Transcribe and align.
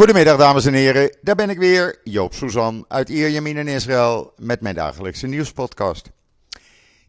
Goedemiddag 0.00 0.36
dames 0.36 0.66
en 0.66 0.74
heren, 0.74 1.16
daar 1.22 1.34
ben 1.34 1.50
ik 1.50 1.58
weer, 1.58 2.00
Joop 2.04 2.34
Suzan 2.34 2.84
uit 2.88 3.08
Ierjemien 3.08 3.56
in 3.56 3.68
Israël 3.68 4.32
met 4.36 4.60
mijn 4.60 4.74
dagelijkse 4.74 5.26
nieuwspodcast. 5.26 6.10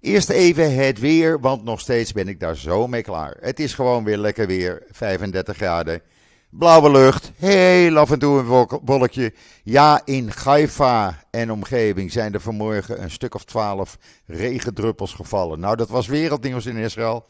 Eerst 0.02 0.29
even 0.29 0.76
het 0.76 1.00
weer, 1.00 1.40
want 1.40 1.64
nog 1.64 1.80
steeds 1.80 2.12
ben 2.12 2.28
ik 2.28 2.40
daar 2.40 2.56
zo 2.56 2.88
mee 2.88 3.02
klaar. 3.02 3.38
Het 3.40 3.60
is 3.60 3.74
gewoon 3.74 4.04
weer 4.04 4.18
lekker 4.18 4.48
weer, 4.48 4.84
35 4.92 5.56
graden, 5.56 6.02
blauwe 6.50 6.92
lucht, 6.92 7.32
heel 7.38 7.97
af 7.97 8.12
en 8.12 8.19
toe 8.19 8.40
een 8.40 8.79
wolkje. 8.85 9.33
Ja, 9.63 10.01
in 10.05 10.31
Haifa 10.44 11.23
en 11.29 11.51
omgeving 11.51 12.12
zijn 12.12 12.33
er 12.33 12.42
vanmorgen 12.42 13.03
een 13.03 13.12
stuk 13.12 13.35
of 13.35 13.44
12 13.44 13.97
regendruppels 14.26 15.13
gevallen. 15.13 15.60
Nou, 15.60 15.76
dat 15.76 15.89
was 15.89 16.08
wereldnieuws 16.08 16.66
in 16.66 16.77
Israël. 16.77 17.26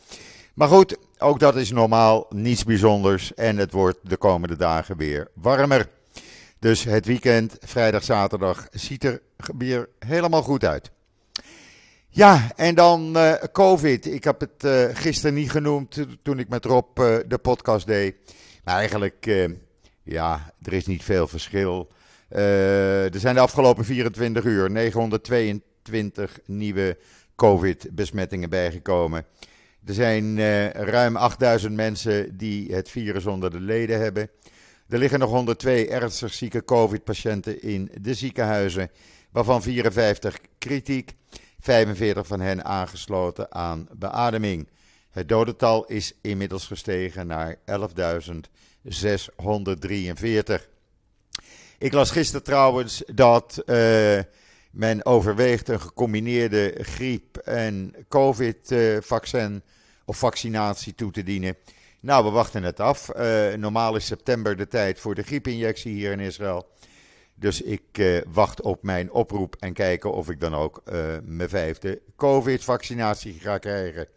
Maar 0.54 0.68
goed, 0.68 0.98
ook 1.18 1.40
dat 1.40 1.56
is 1.56 1.72
normaal, 1.72 2.26
niets 2.30 2.64
bijzonders. 2.64 3.34
En 3.34 3.58
het 3.58 3.72
wordt 3.72 3.98
de 4.04 4.18
komende 4.18 4.56
dagen 4.56 4.98
weer 4.98 5.28
warmer. 5.34 5.90
Dus 6.60 6.84
het 6.84 7.06
weekend, 7.06 7.58
vrijdag, 7.60 8.04
zaterdag, 8.04 8.68
ziet 8.72 9.04
er 9.04 9.22
weer 9.58 9.90
helemaal 10.00 10.42
goed 10.42 10.66
uit. 10.66 10.92
Ja, 12.10 12.52
en 12.56 12.76
dan 12.76 13.18
uh, 13.18 13.34
COVID. 13.52 14.06
Ik 14.06 14.24
heb 14.24 14.40
het 14.40 14.64
uh, 14.64 14.86
gisteren 14.94 15.34
niet 15.34 15.52
genoemd 15.52 16.06
toen 16.22 16.40
ik 16.40 16.50
met 16.50 16.66
Rob 16.66 17.00
uh, 17.00 17.18
de 17.28 17.38
podcast 17.38 17.88
deed. 17.88 18.16
Maar 18.64 18.76
eigenlijk, 18.76 19.50
ja, 20.04 20.54
er 20.62 20.74
is 20.74 20.86
niet 20.86 21.04
veel 21.04 21.28
verschil. 21.28 21.88
er 22.30 23.20
zijn 23.20 23.36
de 23.36 23.42
afgelopen 23.42 23.86
24 23.86 24.44
uur 24.44 24.72
922 24.72 26.40
nieuwe 26.46 26.98
COVID-besmettingen 27.36 28.50
bijgekomen. 28.50 29.26
Er 29.86 29.94
zijn 29.94 30.38
uh, 30.38 30.70
ruim 30.70 31.16
8000 31.16 31.74
mensen 31.74 32.38
die 32.38 32.74
het 32.74 32.90
virus 32.90 33.26
onder 33.26 33.52
de 33.52 33.60
leden 33.60 34.00
hebben. 34.00 34.30
Er 34.88 34.98
liggen 34.98 35.20
nog 35.20 35.30
102 35.30 35.90
ernstig 35.90 36.34
zieke 36.34 36.64
COVID-patiënten 36.64 37.62
in 37.62 37.92
de 38.02 38.14
ziekenhuizen, 38.14 38.92
waarvan 39.32 39.62
54 39.62 40.38
kritiek, 40.58 41.14
45 41.60 42.28
van 42.28 42.40
hen 42.40 42.66
aangesloten 42.66 43.52
aan 43.52 43.88
beademing. 43.92 44.70
Het 45.10 45.30
dodental 45.30 45.86
is 45.86 46.14
inmiddels 46.22 46.68
gestegen 46.68 47.28
naar 47.28 47.56
11.643. 47.56 47.62
Ik 51.78 51.94
las 51.94 52.12
gisteren 52.12 52.44
trouwens 52.44 53.04
dat 53.14 53.64
uh, 53.66 54.20
men 54.72 55.06
overweegt 55.06 55.70
een 55.70 55.82
gecombineerde 55.82 56.78
griep- 56.82 57.38
en 57.38 57.96
COVID-vaccin 58.08 59.64
of 60.12 60.18
vaccinatie 60.18 60.96
toe 60.96 61.12
te 61.12 61.24
dienen. 61.24 61.56
Nou, 62.00 62.24
we 62.24 62.30
wachten 62.30 62.64
het 62.64 62.80
af. 62.80 63.10
Uh, 63.16 63.54
normaal 63.54 63.96
is 63.96 64.06
september 64.06 64.58
de 64.58 64.68
tijd 64.68 65.00
voor 65.00 65.16
de 65.16 65.24
griepinjectie 65.24 65.94
hier 65.94 66.12
in 66.12 66.20
Israël. 66.20 66.68
Dus 67.36 67.62
ik 67.62 67.98
uh, 68.00 68.22
wacht 68.28 68.62
op 68.62 68.84
mijn 68.84 69.12
oproep 69.12 69.56
en 69.60 69.74
kijken 69.74 70.14
of 70.14 70.30
ik 70.30 70.40
dan 70.40 70.54
ook 70.54 70.82
uh, 70.86 70.96
mijn 71.24 71.50
vijfde 71.50 72.02
COVID-vaccinatie 72.16 73.34
ga 73.40 73.58
krijgen. 73.58 74.08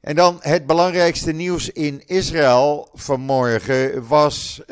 En 0.00 0.14
dan 0.14 0.38
het 0.40 0.66
belangrijkste 0.66 1.32
nieuws 1.32 1.70
in 1.70 2.02
Israël 2.06 2.88
vanmorgen 2.92 4.06
was 4.06 4.62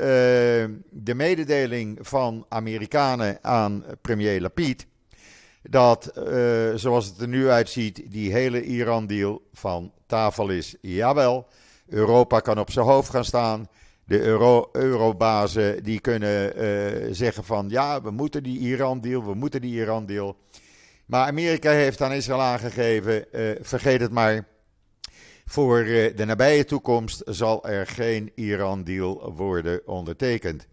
de 0.90 1.14
mededeling 1.14 1.98
van 2.00 2.46
Amerikanen 2.48 3.38
aan 3.42 3.84
premier 4.00 4.40
Lapid. 4.40 4.86
Dat, 5.62 6.12
zoals 6.74 7.06
het 7.06 7.20
er 7.20 7.28
nu 7.28 7.48
uitziet, 7.48 8.02
die 8.10 8.32
hele 8.32 8.62
Iran-deal 8.62 9.42
van 9.52 9.92
tafel 10.12 10.48
is. 10.48 10.76
Jawel, 10.80 11.46
Europa 11.88 12.40
kan 12.40 12.58
op 12.58 12.70
zijn 12.70 12.86
hoofd 12.86 13.10
gaan 13.10 13.24
staan. 13.24 13.68
De 14.04 14.20
euro, 14.20 14.68
eurobazen 14.72 15.82
die 15.82 16.00
kunnen 16.00 16.62
uh, 16.62 17.08
zeggen 17.10 17.44
van 17.44 17.68
ja, 17.68 18.02
we 18.02 18.10
moeten 18.10 18.42
die 18.42 18.58
Iran-deal, 18.58 19.24
we 19.24 19.34
moeten 19.34 19.60
die 19.60 19.74
Iran-deal. 19.74 20.36
Maar 21.06 21.26
Amerika 21.26 21.70
heeft 21.70 22.00
aan 22.00 22.12
Israël 22.12 22.40
aangegeven, 22.40 23.24
vergeet 23.60 24.00
het 24.00 24.12
maar. 24.12 24.46
Voor 25.44 25.78
eh, 25.78 26.16
de 26.16 26.24
nabije 26.24 26.64
toekomst 26.64 27.22
zal 27.24 27.64
er 27.64 27.86
geen 27.86 28.32
Iran-deal 28.34 29.32
worden 29.36 29.86
ondertekend. 29.86 30.66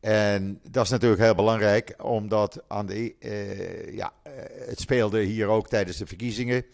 En 0.00 0.60
dat 0.70 0.84
is 0.84 0.90
natuurlijk 0.90 1.20
heel 1.20 1.34
belangrijk, 1.34 1.94
omdat 2.02 2.62
aan 2.68 2.86
de, 2.86 3.14
ja, 3.92 4.12
eh, 4.22 4.32
het 4.66 4.80
speelde 4.80 5.22
hier 5.22 5.46
ook 5.46 5.68
tijdens 5.68 5.96
de 5.96 6.06
verkiezingen. 6.06 6.64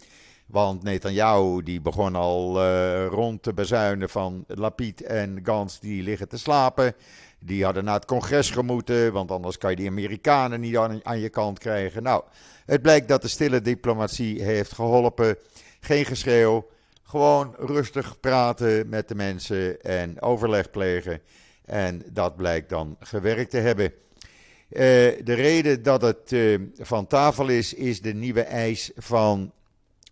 Want 0.52 0.82
Netanyahu 0.82 1.62
die 1.62 1.80
begon 1.80 2.14
al 2.14 2.64
uh, 2.64 3.06
rond 3.06 3.42
te 3.42 3.54
bezuinen 3.54 4.08
van 4.08 4.44
Lapid 4.46 5.02
en 5.02 5.40
Gans 5.42 5.80
die 5.80 6.02
liggen 6.02 6.28
te 6.28 6.38
slapen. 6.38 6.94
Die 7.38 7.64
hadden 7.64 7.84
naar 7.84 7.94
het 7.94 8.04
congres 8.04 8.50
gemoeten, 8.50 9.12
want 9.12 9.30
anders 9.30 9.58
kan 9.58 9.70
je 9.70 9.76
die 9.76 9.88
Amerikanen 9.88 10.60
niet 10.60 10.76
aan, 10.76 11.20
je 11.20 11.28
kant 11.28 11.58
krijgen. 11.58 12.02
Nou, 12.02 12.22
het 12.66 12.82
blijkt 12.82 13.08
dat 13.08 13.22
de 13.22 13.28
stille 13.28 13.60
diplomatie 13.60 14.42
heeft 14.42 14.72
geholpen. 14.72 15.36
Geen 15.80 16.04
geschreeuw, 16.04 16.66
gewoon 17.02 17.54
rustig 17.58 18.20
praten 18.20 18.88
met 18.88 19.08
de 19.08 19.14
mensen 19.14 19.82
en 19.82 20.22
overleg 20.22 20.70
plegen. 20.70 21.20
En 21.64 22.02
dat 22.06 22.36
blijkt 22.36 22.68
dan 22.68 22.96
gewerkt 23.00 23.50
te 23.50 23.58
hebben. 23.58 23.84
Uh, 23.84 24.80
de 25.24 25.34
reden 25.34 25.82
dat 25.82 26.02
het 26.02 26.32
uh, 26.32 26.60
van 26.78 27.06
tafel 27.06 27.48
is, 27.48 27.74
is 27.74 28.00
de 28.00 28.14
nieuwe 28.14 28.42
eis 28.42 28.90
van 28.96 29.52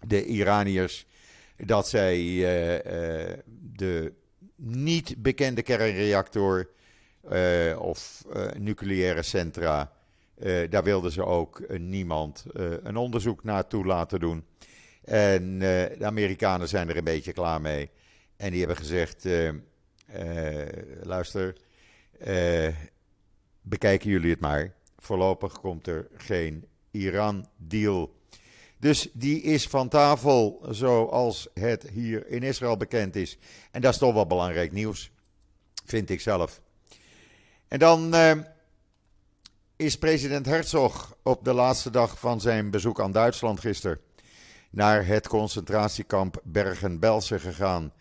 de 0.07 0.25
Iraniërs. 0.25 1.07
Dat 1.57 1.89
zij 1.89 2.19
uh, 2.21 2.43
de 3.77 4.13
niet 4.57 5.23
bekende 5.23 5.63
kernreactor 5.63 6.69
of 7.79 8.25
nucleaire 8.59 9.23
centra, 9.23 9.93
daar 10.71 10.83
wilden 10.83 11.13
ze 11.13 11.25
ook 11.25 11.79
niemand 11.79 12.45
een 12.83 12.97
onderzoek 12.97 13.45
naartoe 13.45 13.85
laten 13.85 14.21
doen. 14.21 14.45
En 15.05 15.59
de 15.59 16.05
Amerikanen 16.05 16.69
zijn 16.69 16.89
er 16.89 16.97
een 16.97 17.05
beetje 17.05 17.33
klaar 17.33 17.61
mee. 17.61 17.91
En 18.37 18.51
die 18.51 18.59
hebben 18.59 18.77
gezegd: 18.77 19.27
luister, 21.03 21.57
bekijken 23.63 24.11
jullie 24.11 24.31
het 24.31 24.41
maar. 24.41 24.75
Voorlopig 24.99 25.61
komt 25.61 25.87
er 25.87 26.09
geen 26.17 26.65
Iran-deal. 26.91 28.19
Dus 28.81 29.09
die 29.13 29.43
is 29.43 29.67
van 29.67 29.89
tafel 29.89 30.63
zoals 30.71 31.49
het 31.55 31.89
hier 31.93 32.27
in 32.27 32.43
Israël 32.43 32.77
bekend 32.77 33.17
is. 33.17 33.39
En 33.71 33.81
dat 33.81 33.93
is 33.93 33.99
toch 33.99 34.15
wel 34.15 34.27
belangrijk 34.27 34.73
nieuws, 34.73 35.11
vind 35.85 36.11
ik 36.11 36.21
zelf. 36.21 36.61
En 37.69 37.79
dan 37.79 38.15
is 39.77 39.99
president 39.99 40.47
Herzog 40.47 41.17
op 41.23 41.45
de 41.45 41.53
laatste 41.53 41.91
dag 41.91 42.19
van 42.19 42.41
zijn 42.41 42.71
bezoek 42.71 43.01
aan 43.01 43.13
Duitsland 43.13 43.61
gisteren 43.61 44.01
naar 44.71 45.07
het 45.07 45.29
concentratiekamp 45.29 46.41
Bergen-Belsen 46.45 47.41
gegaan. 47.41 47.93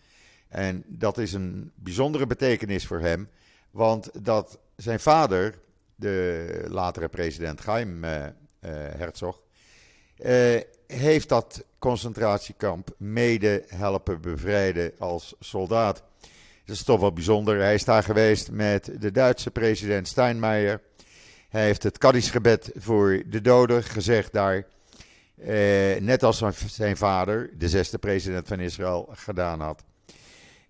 En 0.48 0.84
dat 0.86 1.18
is 1.18 1.32
een 1.32 1.72
bijzondere 1.74 2.26
betekenis 2.26 2.86
voor 2.86 3.00
hem, 3.00 3.28
want 3.70 4.24
dat 4.24 4.58
zijn 4.76 5.00
vader, 5.00 5.58
de 5.94 6.64
latere 6.68 7.08
president 7.08 7.60
Chaim 7.60 8.04
uh, 8.04 8.10
uh, 8.10 8.30
Herzog, 8.72 9.42
heeft 10.86 11.28
dat 11.28 11.64
concentratiekamp 11.78 12.94
mede 12.96 13.64
helpen 13.66 14.20
bevrijden 14.20 14.92
als 14.98 15.34
soldaat. 15.40 16.02
Dat 16.64 16.76
is 16.76 16.82
toch 16.82 17.00
wel 17.00 17.12
bijzonder. 17.12 17.58
Hij 17.58 17.74
is 17.74 17.84
daar 17.84 18.02
geweest 18.02 18.50
met 18.50 18.90
de 18.98 19.10
Duitse 19.10 19.50
president 19.50 20.08
Steinmeier. 20.08 20.80
Hij 21.48 21.64
heeft 21.64 21.82
het 21.82 21.98
Kaddischgebed 21.98 22.70
voor 22.76 23.22
de 23.26 23.40
doden 23.40 23.82
gezegd 23.82 24.32
daar. 24.32 24.66
Eh, 25.36 26.00
net 26.00 26.22
als 26.22 26.42
zijn 26.66 26.96
vader, 26.96 27.50
de 27.58 27.68
zesde 27.68 27.98
president 27.98 28.48
van 28.48 28.60
Israël, 28.60 29.08
gedaan 29.12 29.60
had. 29.60 29.84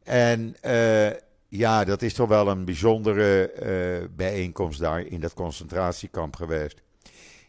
En 0.02 0.56
uh, 0.64 1.10
ja, 1.48 1.84
dat 1.84 2.02
is 2.02 2.14
toch 2.14 2.28
wel 2.28 2.48
een 2.48 2.64
bijzondere 2.64 4.08
bijeenkomst 4.16 4.80
daar 4.80 5.00
in 5.00 5.20
dat 5.20 5.34
concentratiekamp 5.34 6.36
geweest. 6.36 6.82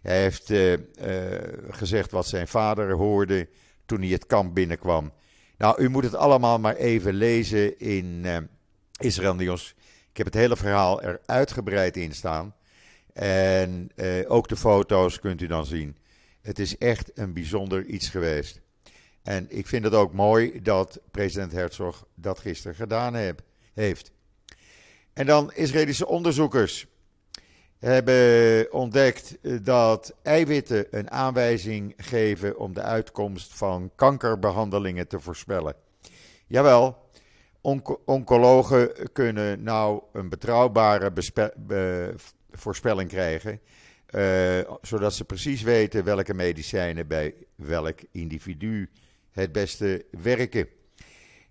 Hij 0.02 0.22
heeft 0.22 0.54
gezegd 1.70 2.12
wat 2.12 2.28
zijn 2.28 2.48
vader 2.48 2.92
hoorde 2.92 3.48
toen 3.86 4.02
hij 4.02 4.10
het 4.10 4.26
kamp 4.26 4.56
binnenkwam. 4.56 5.14
Nou, 5.58 5.82
u 5.82 5.90
moet 5.90 6.04
het 6.04 6.16
allemaal 6.16 6.60
maar 6.60 6.76
even 6.76 7.14
lezen 7.14 7.80
in 7.80 8.26
Israël 9.00 9.36
Nieuws. 9.36 9.76
Ik 10.12 10.18
heb 10.18 10.26
het 10.26 10.36
hele 10.36 10.58
verhaal 10.58 11.02
er 11.02 11.22
uitgebreid 11.26 11.98
in 11.98 12.14
staan. 12.14 12.56
En 13.14 13.92
ook 14.28 14.48
de 14.48 14.58
foto's 14.58 15.20
kunt 15.20 15.42
u 15.42 15.48
dan 15.48 15.66
zien. 15.66 15.98
Het 16.42 16.60
is 16.60 16.78
echt 16.78 17.12
een 17.14 17.34
bijzonder 17.34 17.86
iets 17.86 18.10
geweest. 18.10 18.62
En 19.24 19.46
ik 19.50 19.68
vind 19.68 19.84
het 19.84 19.94
ook 19.94 20.14
mooi 20.14 20.62
dat 20.62 21.00
president 21.12 21.52
Herzog 21.52 22.08
dat 22.16 22.40
gisteren 22.40 22.76
gedaan 22.76 23.16
heeft. 23.74 24.12
En 25.14 25.26
dan 25.26 25.54
Israëlische 25.54 26.08
onderzoekers 26.08 26.88
hebben 27.82 28.74
ontdekt 28.74 29.38
dat 29.66 30.16
eiwitten 30.22 30.86
een 30.92 31.12
aanwijzing 31.12 31.94
geven 31.98 32.58
om 32.58 32.74
de 32.74 32.82
uitkomst 32.82 33.54
van 33.54 33.92
kankerbehandelingen 33.96 35.08
te 35.08 35.20
voorspellen. 35.20 35.76
Jawel, 36.48 36.98
oncologen 38.06 39.12
kunnen 39.14 39.64
nou 39.64 40.02
een 40.14 40.30
betrouwbare 40.30 41.12
voorspelling 42.52 43.10
krijgen. 43.10 43.60
Uh, 44.16 44.60
zodat 44.82 45.14
ze 45.14 45.26
precies 45.26 45.62
weten 45.62 46.04
welke 46.04 46.34
medicijnen 46.34 47.08
bij 47.08 47.34
welk 47.56 48.00
individu 48.12 48.90
het 49.32 49.52
beste 49.52 50.06
werken. 50.22 50.68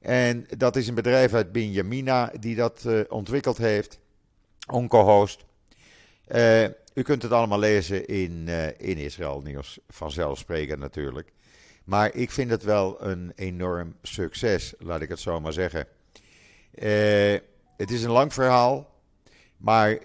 En 0.00 0.46
dat 0.56 0.76
is 0.76 0.88
een 0.88 0.94
bedrijf 0.94 1.34
uit 1.34 1.52
Benjamina 1.52 2.32
die 2.40 2.56
dat 2.56 2.84
uh, 2.86 3.00
ontwikkeld 3.08 3.56
heeft, 3.56 4.00
OncoHost. 4.70 5.44
Uh, 6.34 6.64
u 6.94 7.02
kunt 7.02 7.22
het 7.22 7.32
allemaal 7.32 7.58
lezen 7.58 8.06
in, 8.06 8.48
in 8.78 8.96
Israël 8.96 9.40
Nieuws, 9.40 9.78
vanzelfsprekend 9.88 10.78
natuurlijk. 10.78 11.32
Maar 11.84 12.14
ik 12.14 12.30
vind 12.30 12.50
het 12.50 12.62
wel 12.62 13.04
een 13.04 13.32
enorm 13.34 13.94
succes, 14.02 14.74
laat 14.78 15.00
ik 15.00 15.08
het 15.08 15.20
zo 15.20 15.40
maar 15.40 15.52
zeggen. 15.52 15.86
Uh, 16.74 17.38
het 17.76 17.90
is 17.90 18.02
een 18.02 18.10
lang 18.10 18.32
verhaal. 18.32 18.98
Maar 19.56 19.98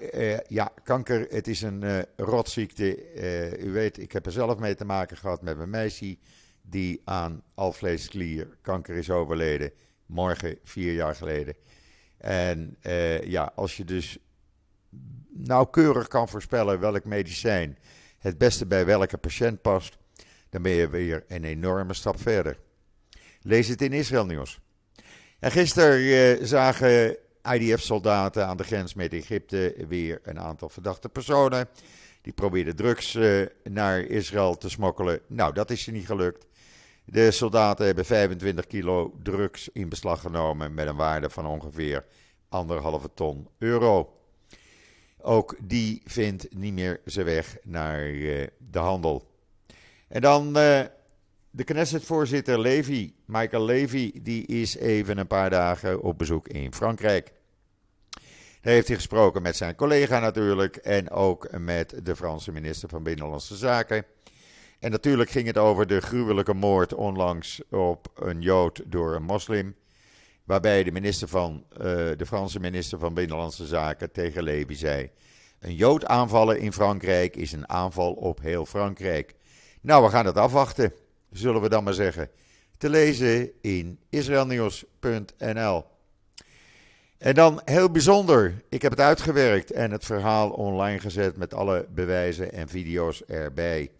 ja, 0.47 0.71
kanker, 0.83 1.27
het 1.29 1.47
is 1.47 1.61
een 1.61 2.05
rotziekte. 2.15 3.15
u 3.59 3.71
weet, 3.71 3.97
ik 3.97 4.11
heb 4.11 4.25
er 4.25 4.31
zelf 4.31 4.57
mee 4.57 4.75
te 4.75 4.85
maken 4.85 5.17
gehad 5.17 5.41
met 5.41 5.57
mijn 5.57 5.69
meisje. 5.69 6.17
Die 6.61 7.01
aan 7.03 7.43
alvleesklierkanker 7.53 8.95
is 8.95 9.09
overleden. 9.09 9.71
Morgen, 10.05 10.57
vier 10.63 10.93
jaar 10.93 11.15
geleden. 11.15 11.55
En 12.17 12.77
ja, 13.23 13.51
als 13.55 13.77
je 13.77 13.85
dus 13.85 14.19
nauwkeurig 15.37 16.07
kan 16.07 16.29
voorspellen 16.29 16.79
welk 16.79 17.05
medicijn 17.05 17.77
het 18.17 18.37
beste 18.37 18.65
bij 18.65 18.85
welke 18.85 19.17
patiënt 19.17 19.61
past 19.61 19.97
dan 20.55 20.61
ben 20.63 20.71
je 20.71 20.89
weer 20.89 21.23
een 21.27 21.43
enorme 21.43 21.93
stap 21.93 22.21
verder. 22.21 22.57
Lees 23.41 23.67
het 23.67 23.81
in 23.81 23.93
Israël 23.93 24.25
Nieuws. 24.25 24.59
En 25.39 25.51
gisteren 25.51 26.37
eh, 26.37 26.45
zagen 26.45 27.17
IDF-soldaten 27.53 28.47
aan 28.47 28.57
de 28.57 28.63
grens 28.63 28.93
met 28.93 29.13
Egypte 29.13 29.75
weer 29.87 30.19
een 30.23 30.39
aantal 30.39 30.69
verdachte 30.69 31.09
personen. 31.09 31.67
Die 32.21 32.33
probeerden 32.33 32.75
drugs 32.75 33.15
eh, 33.15 33.45
naar 33.63 33.99
Israël 33.99 34.57
te 34.57 34.69
smokkelen. 34.69 35.19
Nou, 35.27 35.53
dat 35.53 35.71
is 35.71 35.83
ze 35.83 35.91
niet 35.91 36.05
gelukt. 36.05 36.45
De 37.05 37.31
soldaten 37.31 37.85
hebben 37.85 38.05
25 38.05 38.67
kilo 38.67 39.13
drugs 39.23 39.69
in 39.69 39.89
beslag 39.89 40.21
genomen 40.21 40.73
met 40.73 40.87
een 40.87 40.95
waarde 40.95 41.29
van 41.29 41.45
ongeveer 41.45 42.05
anderhalve 42.49 43.09
ton 43.13 43.47
euro. 43.57 44.13
Ook 45.27 45.55
die 45.61 46.01
vindt 46.05 46.55
niet 46.55 46.73
meer 46.73 46.99
zijn 47.05 47.25
weg 47.25 47.57
naar 47.63 48.07
uh, 48.07 48.47
de 48.71 48.79
handel. 48.79 49.27
En 50.07 50.21
dan 50.21 50.47
uh, 50.47 50.81
de 51.49 51.63
Knesset-voorzitter 51.63 52.59
Levy, 52.59 53.13
Michael 53.25 53.65
Levy, 53.65 54.11
die 54.21 54.45
is 54.45 54.75
even 54.75 55.17
een 55.17 55.27
paar 55.27 55.49
dagen 55.49 56.01
op 56.01 56.17
bezoek 56.17 56.47
in 56.47 56.73
Frankrijk. 56.73 57.33
Daar 58.61 58.73
heeft 58.73 58.87
hij 58.87 58.95
gesproken 58.95 59.41
met 59.41 59.55
zijn 59.55 59.75
collega 59.75 60.19
natuurlijk 60.19 60.75
en 60.75 61.09
ook 61.09 61.59
met 61.59 61.99
de 62.03 62.15
Franse 62.15 62.51
minister 62.51 62.89
van 62.89 63.03
Binnenlandse 63.03 63.55
Zaken. 63.55 64.05
En 64.79 64.91
natuurlijk 64.91 65.29
ging 65.29 65.47
het 65.47 65.57
over 65.57 65.87
de 65.87 66.01
gruwelijke 66.01 66.53
moord 66.53 66.93
onlangs 66.93 67.61
op 67.69 68.11
een 68.15 68.41
Jood 68.41 68.81
door 68.85 69.15
een 69.15 69.23
moslim. 69.23 69.75
Waarbij 70.45 70.83
de, 70.83 70.91
minister 70.91 71.27
van, 71.27 71.65
uh, 71.71 71.77
de 72.17 72.25
Franse 72.25 72.59
minister 72.59 72.99
van 72.99 73.13
Binnenlandse 73.13 73.65
Zaken 73.65 74.11
tegen 74.11 74.43
Levy 74.43 74.73
zei: 74.73 75.09
Een 75.59 75.75
Jood 75.75 76.05
aanvallen 76.05 76.59
in 76.59 76.73
Frankrijk 76.73 77.35
is 77.35 77.51
een 77.51 77.69
aanval 77.69 78.13
op 78.13 78.41
heel 78.41 78.65
Frankrijk. 78.65 79.33
Nou, 79.81 80.03
we 80.03 80.09
gaan 80.09 80.25
het 80.25 80.37
afwachten, 80.37 80.93
zullen 81.31 81.61
we 81.61 81.69
dan 81.69 81.83
maar 81.83 81.93
zeggen. 81.93 82.29
Te 82.77 82.89
lezen 82.89 83.51
in 83.61 83.99
israelnieuws.nl. 84.09 85.85
En 87.17 87.33
dan 87.33 87.61
heel 87.65 87.91
bijzonder, 87.91 88.53
ik 88.69 88.81
heb 88.81 88.91
het 88.91 89.01
uitgewerkt 89.01 89.71
en 89.71 89.91
het 89.91 90.05
verhaal 90.05 90.49
online 90.49 90.99
gezet 90.99 91.37
met 91.37 91.53
alle 91.53 91.87
bewijzen 91.89 92.51
en 92.51 92.69
video's 92.69 93.21
erbij. 93.21 93.91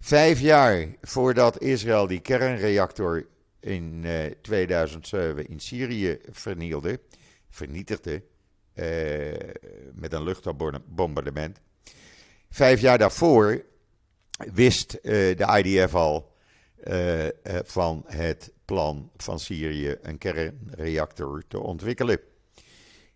Vijf 0.00 0.40
jaar 0.40 0.86
voordat 1.02 1.62
Israël 1.62 2.06
die 2.06 2.20
kernreactor 2.20 3.26
in 3.66 4.02
uh, 4.04 4.26
eh, 4.26 4.32
2007 4.40 5.48
in 5.48 5.60
Syrië 5.60 6.18
vernielde, 6.30 7.00
vernietigde 7.48 8.22
uh, 8.74 8.84
met 9.94 10.12
een 10.12 10.22
luchtbombardement. 10.22 11.60
Vijf 12.50 12.80
jaar 12.80 12.98
daarvoor 12.98 13.64
wist 14.54 14.94
uh, 14.94 15.02
de 15.36 15.62
IDF 15.64 15.94
al 15.94 16.34
van 17.64 18.04
het 18.06 18.52
plan 18.64 19.10
van 19.16 19.40
Syrië 19.40 19.96
een 20.02 20.18
kernreactor 20.18 21.42
te 21.48 21.58
ontwikkelen. 21.58 22.20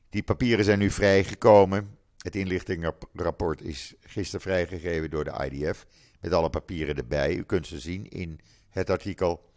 Die 0.08 0.22
papieren 0.22 0.64
zijn 0.64 0.78
nu 0.78 0.90
vrijgekomen. 0.90 1.98
Het 2.18 2.36
inlichtingenrapport 2.36 3.62
is 3.62 3.94
gisteren 4.00 4.40
vrijgegeven 4.40 5.10
door 5.10 5.24
de 5.24 5.48
IDF. 5.50 5.86
Met 6.20 6.32
alle 6.32 6.50
papieren 6.50 6.96
erbij. 6.96 7.34
U 7.34 7.42
kunt 7.42 7.66
ze 7.66 7.78
zien 7.78 8.08
in 8.08 8.40
het 8.68 8.90
artikel. 8.90 9.49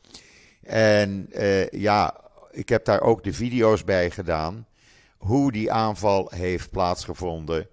En 0.64 1.30
ja, 1.72 2.22
ik 2.52 2.70
heb 2.70 2.86
daar 2.86 3.02
ook 3.02 3.24
de 3.24 3.34
video's 3.34 3.84
bij 3.84 4.12
gedaan. 4.12 4.68
Hoe 5.18 5.52
die 5.52 5.72
aanval 5.72 6.32
heeft 6.36 6.70
plaatsgevonden 6.70 7.68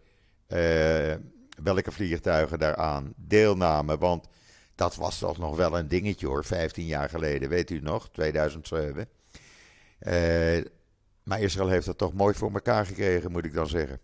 welke 1.62 1.92
vliegtuigen 1.92 2.58
daaraan 2.58 3.12
deelnamen. 3.16 3.98
Want 3.98 4.28
dat 4.75 4.96
was 4.96 5.19
toch 5.19 5.38
nog 5.38 5.56
wel 5.56 5.78
een 5.78 5.88
dingetje 5.88 6.26
hoor, 6.26 6.44
15 6.44 6.87
jaar 6.87 7.08
geleden, 7.08 7.48
weet 7.48 7.70
u 7.70 7.81
nog, 7.81 8.08
2007. 8.10 9.08
Uh, 10.00 10.58
eh, 10.58 10.64
maar 11.22 11.40
Israël 11.40 11.69
heeft 11.69 11.87
dat 11.87 11.98
toch 11.98 12.12
mooi 12.12 12.34
voor 12.34 12.52
elkaar 12.52 12.87
gekregen, 12.87 13.31
moet 13.31 13.44
ik 13.44 13.54
dan 13.54 13.66
zeggen. 13.66 14.00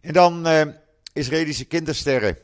En 0.00 0.12
dan 0.12 0.46
uh, 0.46 0.62
Israëlische 1.12 1.64
kindersterren 1.64 2.36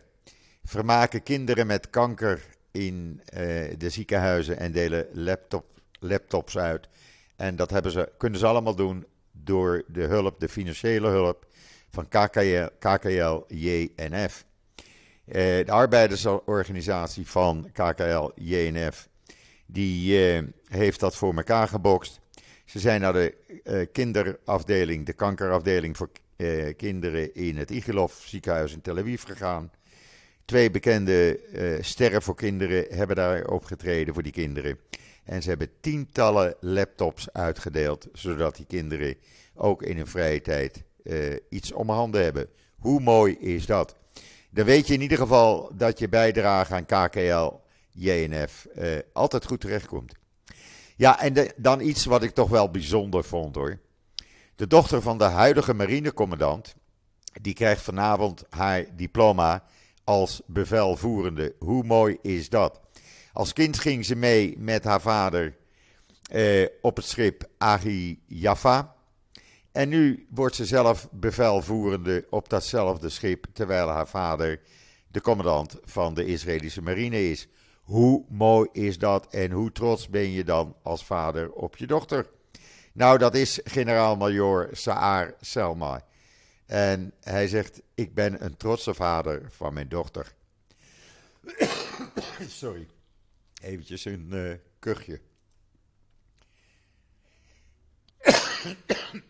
vermaken 0.65 1.23
kinderen 1.23 1.67
met 1.67 1.91
kanker 1.91 2.45
in 2.71 3.21
uh, 3.23 3.39
de 3.79 3.91
ziekenhuizen 3.91 4.59
en 4.59 4.73
delen 4.73 5.07
laptop, 5.13 5.65
laptops 6.01 6.59
uit. 6.59 6.89
En 7.37 7.57
dat 7.57 7.71
hebben 7.71 7.93
ze, 7.93 8.13
kunnen 8.17 8.39
ze 8.39 8.47
allemaal 8.47 8.75
doen 8.75 9.07
door 9.33 9.85
de 9.87 10.03
hulp, 10.03 10.41
de 10.41 10.49
financiële 10.49 11.09
hulp 11.09 11.47
van 11.91 12.09
KKL, 12.79 13.43
JNF. 13.47 14.45
Uh, 15.27 15.35
de 15.35 15.71
arbeidersorganisatie 15.71 17.27
van 17.27 17.71
KKL 17.73 18.31
JNF, 18.35 19.09
die 19.67 20.19
uh, 20.35 20.43
heeft 20.69 21.01
dat 21.01 21.17
voor 21.17 21.35
elkaar 21.37 21.69
gebokst. 21.69 22.21
Ze 22.65 22.79
zijn 22.79 23.01
naar 23.01 23.13
de 23.13 23.89
kinderafdeling, 23.93 25.07
de 25.07 25.13
kankerafdeling 25.13 25.97
voor 25.97 26.11
kinderen 26.77 27.35
in 27.35 27.57
het 27.57 27.71
Igilov 27.71 28.13
ziekenhuis 28.13 28.73
in 28.73 28.81
Tel 28.81 28.99
Aviv 28.99 29.25
gegaan. 29.25 29.71
Twee 30.49 30.71
bekende 30.71 31.41
sterren 31.81 32.23
voor 32.23 32.35
kinderen 32.35 32.87
hebben 32.97 33.17
daar 33.17 33.47
opgetreden 33.47 34.15
voor 34.15 34.23
die 34.23 34.33
kinderen. 34.33 34.79
En 35.25 35.43
ze 35.43 35.49
hebben 35.49 35.71
tientallen 35.81 36.55
laptops 36.61 37.33
uitgedeeld, 37.33 38.09
zodat 38.13 38.57
die 38.57 38.67
kinderen 38.67 39.17
ook 39.55 39.83
in 39.83 39.97
hun 39.97 40.07
vrije 40.07 40.41
tijd 40.41 40.83
uh, 41.03 41.37
iets 41.49 41.73
om 41.73 41.91
handen 41.91 42.23
hebben. 42.23 42.49
Hoe 42.79 43.01
mooi 43.01 43.39
is 43.39 43.67
dat? 43.67 43.95
Dan 44.51 44.65
weet 44.65 44.87
je 44.87 44.95
in 44.95 45.01
ieder 45.01 45.19
geval 45.19 45.71
dat 45.75 45.99
je 45.99 46.09
bijdrage 46.09 46.75
aan 46.75 46.87
KKL, 46.87 47.53
JNF 47.89 48.67
eh, 48.67 48.91
altijd 49.13 49.47
goed 49.47 49.61
terechtkomt. 49.61 50.15
Ja, 50.97 51.21
en 51.21 51.53
dan 51.57 51.81
iets 51.81 52.05
wat 52.05 52.23
ik 52.23 52.31
toch 52.31 52.49
wel 52.49 52.71
bijzonder 52.71 53.25
vond 53.25 53.55
hoor. 53.55 53.79
De 54.57 54.67
dochter 54.67 55.03
van 55.03 55.19
de 55.19 55.25
huidige 55.25 55.75
marinecommandant, 55.75 56.75
die 57.41 57.55
krijgt 57.55 57.83
vanavond 57.83 58.45
haar 58.51 58.85
diploma 58.97 59.65
als 60.09 60.43
bevelvoerende. 60.47 61.55
Hoe 61.59 61.85
mooi 61.85 62.19
is 62.23 62.49
dat? 62.49 62.81
Als 63.33 63.53
kind 63.53 63.79
ging 63.79 64.05
ze 64.05 64.17
mee 64.17 64.55
met 64.59 64.85
haar 64.85 65.01
vader 65.01 65.57
uh, 66.33 66.67
op 66.81 66.97
het 66.97 67.05
schip 67.05 67.45
Agi 67.59 68.23
Jaffa. 68.27 68.95
En 69.73 69.89
nu 69.89 70.27
wordt 70.31 70.55
ze 70.55 70.67
zelf 70.67 71.09
bevelvoerende 71.11 72.27
op 72.31 72.49
datzelfde 72.49 73.09
schip, 73.09 73.47
terwijl 73.53 73.89
haar 73.89 74.09
vader 74.09 74.61
de 75.09 75.21
commandant 75.21 75.77
van 75.85 76.15
de 76.15 76.25
Israëlische 76.25 76.83
marine 76.83 77.31
is. 77.31 77.49
Hoe 77.83 78.25
mooi 78.29 78.69
is 78.73 78.99
dat 78.99 79.27
en 79.31 79.51
hoe 79.51 79.73
trots 79.73 80.09
ben 80.09 80.31
je 80.31 80.45
dan 80.45 80.77
als 80.83 81.05
vader 81.05 81.53
op 81.53 81.77
je 81.77 81.87
dochter? 81.87 82.27
Nou, 82.93 83.19
dat 83.19 83.35
is 83.35 83.61
generaal-majoor 83.65 84.69
Saar 84.73 85.35
Selma. 85.41 86.07
En 86.69 87.13
hij 87.21 87.49
zegt: 87.49 87.81
Ik 87.95 88.15
ben 88.15 88.45
een 88.45 88.57
trotse 88.57 88.95
vader 88.95 89.43
van 89.51 89.75
mijn 89.75 89.89
dochter. 89.89 90.35
Sorry, 92.49 92.89
eventjes 93.63 94.05
een 94.05 94.29
uh, 94.33 94.55
kuchje. 94.79 95.21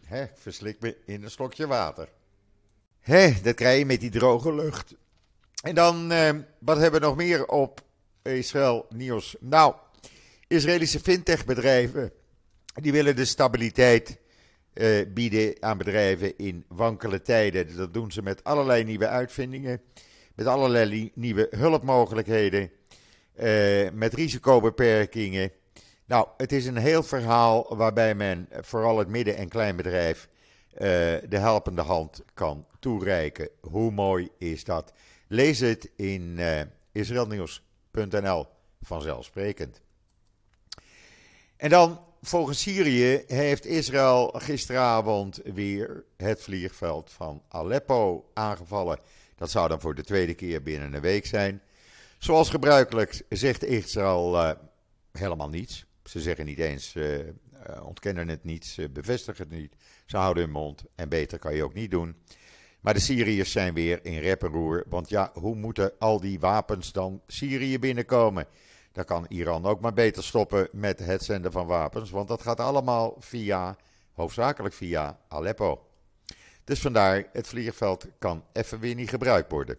He, 0.05 0.27
verslik 0.35 0.81
me 0.81 0.97
in 1.05 1.23
een 1.23 1.31
slokje 1.31 1.67
water. 1.67 2.09
Hé, 3.01 3.41
dat 3.43 3.55
krijg 3.55 3.79
je 3.79 3.87
met 3.87 4.01
die 4.01 4.11
droge 4.11 4.55
lucht. 4.55 4.95
En 5.63 5.75
dan, 5.75 6.13
eh, 6.13 6.35
wat 6.59 6.77
hebben 6.77 7.01
we 7.01 7.07
nog 7.07 7.17
meer 7.17 7.47
op 7.47 7.83
Israël 8.23 8.87
nieuws? 8.89 9.37
Nou, 9.41 9.75
Israëlische 10.47 11.01
fintech-bedrijven 11.01 12.13
Die 12.75 12.93
willen 12.93 13.17
de 13.17 13.25
stabiliteit 13.25 14.19
uh, 14.79 15.13
bieden 15.15 15.55
aan 15.61 15.79
bedrijven 15.79 16.37
in 16.37 16.65
wankele 16.69 17.23
tijden. 17.23 17.77
Dat 17.77 17.95
doen 17.95 18.13
ze 18.13 18.23
met 18.23 18.45
allerlei 18.45 18.85
nieuwe 18.85 19.09
uitvindingen, 19.09 19.81
met 20.35 20.47
allerlei 20.47 21.11
nieuwe 21.15 21.47
hulpmogelijkheden, 21.51 22.71
uh, 23.41 23.91
met 23.93 24.15
risicobeperkingen. 24.15 25.53
Nou, 26.05 26.29
het 26.37 26.53
is 26.53 26.67
een 26.67 26.77
heel 26.77 27.03
verhaal 27.03 27.77
waarbij 27.77 28.15
men 28.15 28.49
vooral 28.51 28.99
het 28.99 29.09
midden- 29.09 29.37
en 29.37 29.49
kleinbedrijf 29.49 30.29
uh, 30.73 30.79
de 31.29 31.39
helpende 31.39 31.83
hand 31.83 32.23
kan 32.35 32.67
toereiken. 32.79 33.49
Hoe 33.61 33.91
mooi 33.91 34.29
is 34.39 34.65
dat? 34.65 34.93
Lees 35.29 35.61
het 35.61 35.91
in 35.97 36.39
israelnieuws.nl 36.93 38.47
vanzelfsprekend. 38.83 39.81
En 41.57 41.71
dan 41.71 42.01
volgens 42.21 42.61
Syrië 42.61 43.23
heeft 43.27 43.67
Israël 43.67 44.29
gisteravond 44.29 45.41
weer 45.45 46.05
het 46.17 46.43
vliegveld 46.43 47.13
van 47.13 47.43
Aleppo 47.49 48.31
aangevallen. 48.35 48.99
Dat 49.37 49.51
zou 49.51 49.69
dan 49.69 49.81
voor 49.81 49.95
de 49.95 50.05
tweede 50.05 50.35
keer 50.35 50.63
binnen 50.63 50.93
een 50.95 51.01
week 51.01 51.27
zijn. 51.27 51.63
Zoals 52.19 52.51
gebruikelijk 52.51 53.23
zegt 53.29 53.65
Israël 53.65 54.35
uh, 54.35 54.51
helemaal 55.13 55.49
niets. 55.49 55.85
Ze 56.05 56.21
zeggen 56.21 56.45
niet 56.45 56.59
eens, 56.59 56.95
uh, 56.95 57.19
ontkennen 57.83 58.29
het 58.29 58.45
niet, 58.45 58.67
ze 58.67 58.89
bevestigen 58.89 59.49
het 59.49 59.59
niet. 59.59 59.75
Ze 60.07 60.17
houden 60.17 60.43
hun 60.43 60.53
mond 60.53 60.85
en 60.95 61.09
beter 61.09 61.39
kan 61.39 61.55
je 61.55 61.65
ook 61.65 61.75
niet 61.75 61.91
doen. 61.91 62.17
Maar 62.81 62.95
de 62.95 63.01
Syriërs 63.01 63.53
zijn 63.53 63.75
weer 63.75 64.05
in 64.05 64.19
rep 64.19 64.43
en 64.43 64.49
roer. 64.49 64.85
Want 64.89 65.09
ja, 65.09 65.31
hoe 65.35 65.55
moeten 65.55 65.93
al 65.99 66.21
die 66.21 66.41
wapens 66.41 66.93
dan 66.93 67.23
Syrië 67.27 67.79
binnenkomen? 67.79 68.47
Dan 68.93 69.05
kan 69.05 69.27
Iran 69.29 69.67
ook 69.67 69.81
maar 69.81 69.93
beter 69.93 70.25
stoppen 70.25 70.69
met 70.73 70.99
het 70.99 71.25
zenden 71.25 71.53
van 71.53 71.67
wapens, 71.67 72.11
want 72.11 72.29
dat 72.29 72.43
gaat 72.43 72.61
allemaal 72.61 73.17
via, 73.19 73.77
hoofdzakelijk 74.13 74.75
via 74.75 75.19
Aleppo. 75.29 75.87
Dus 76.65 76.81
vandaar, 76.81 77.25
het 77.33 77.49
vliegveld 77.49 78.07
kan 78.19 78.45
even 78.53 78.81
weer 78.81 78.95
niet 78.95 79.09
gebruikt 79.09 79.51
worden. 79.51 79.79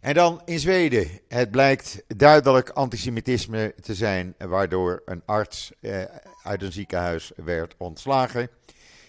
En 0.00 0.14
dan 0.14 0.42
in 0.44 0.60
Zweden. 0.60 1.20
Het 1.28 1.50
blijkt 1.50 2.02
duidelijk 2.16 2.70
antisemitisme 2.70 3.74
te 3.80 3.94
zijn, 3.94 4.34
waardoor 4.38 5.02
een 5.04 5.22
arts 5.24 5.72
eh, 5.80 6.02
uit 6.42 6.62
een 6.62 6.72
ziekenhuis 6.72 7.32
werd 7.36 7.74
ontslagen. 7.78 8.50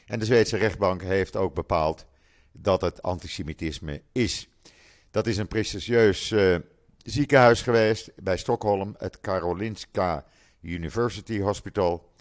En 0.05 0.19
de 0.19 0.25
Zweedse 0.25 0.57
rechtbank 0.57 1.01
heeft 1.01 1.35
ook 1.35 1.53
bepaald 1.53 2.05
dat 2.51 2.81
het 2.81 3.01
antisemitisme 3.01 4.01
is. 4.11 4.49
Dat 5.11 5.27
is 5.27 5.37
een 5.37 5.47
prestigieus 5.47 6.31
eh, 6.31 6.55
ziekenhuis 7.09 7.61
geweest 7.61 8.11
bij 8.15 8.37
Stockholm, 8.37 8.95
het 8.97 9.19
Karolinska 9.19 10.25
University 10.61 11.39
Hospital. 11.39 12.11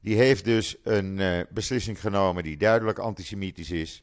Die 0.00 0.16
heeft 0.16 0.44
dus 0.44 0.76
een 0.82 1.18
uh, 1.18 1.40
beslissing 1.50 2.00
genomen 2.00 2.42
die 2.42 2.56
duidelijk 2.56 2.98
antisemitisch 2.98 3.70
is. 3.70 4.02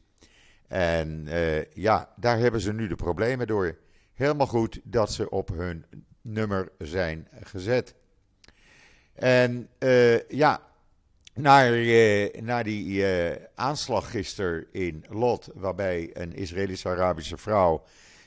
En 0.68 1.26
uh, 1.26 1.64
ja, 1.64 2.12
daar 2.16 2.38
hebben 2.38 2.60
ze 2.60 2.72
nu 2.72 2.88
de 2.88 2.94
problemen 2.94 3.46
door. 3.46 3.78
Helemaal 4.14 4.46
goed 4.46 4.80
dat 4.82 5.12
ze 5.12 5.30
op 5.30 5.48
hun 5.48 5.84
nummer 6.20 6.68
zijn 6.78 7.28
gezet. 7.40 7.94
En 9.14 9.68
uh, 9.78 10.28
ja, 10.28 10.60
naar, 11.34 11.70
naar 12.42 12.64
die 12.64 13.04
aanslag 13.54 14.10
gisteren 14.10 14.66
in 14.72 15.04
Lot, 15.08 15.48
waarbij 15.54 16.10
een 16.12 16.34
Israëlisch-Arabische 16.34 17.36
vrouw 17.36 17.84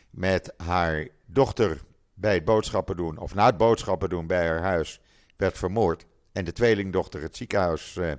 met 0.10 0.54
haar 0.58 1.08
dochter 1.26 1.86
bij 2.20 2.34
het 2.34 2.46
boodschappen 2.46 2.98
doen, 2.98 3.18
of 3.18 3.36
na 3.36 3.46
het 3.46 3.58
boodschappen 3.58 4.10
doen 4.10 4.28
bij 4.28 4.48
haar 4.48 4.62
huis, 4.62 5.02
werd 5.36 5.58
vermoord 5.58 6.06
en 6.32 6.46
de 6.46 6.52
tweelingdochter 6.52 7.22
het 7.22 7.38
ziekenhuis 7.38 7.96
uh, 7.96 8.12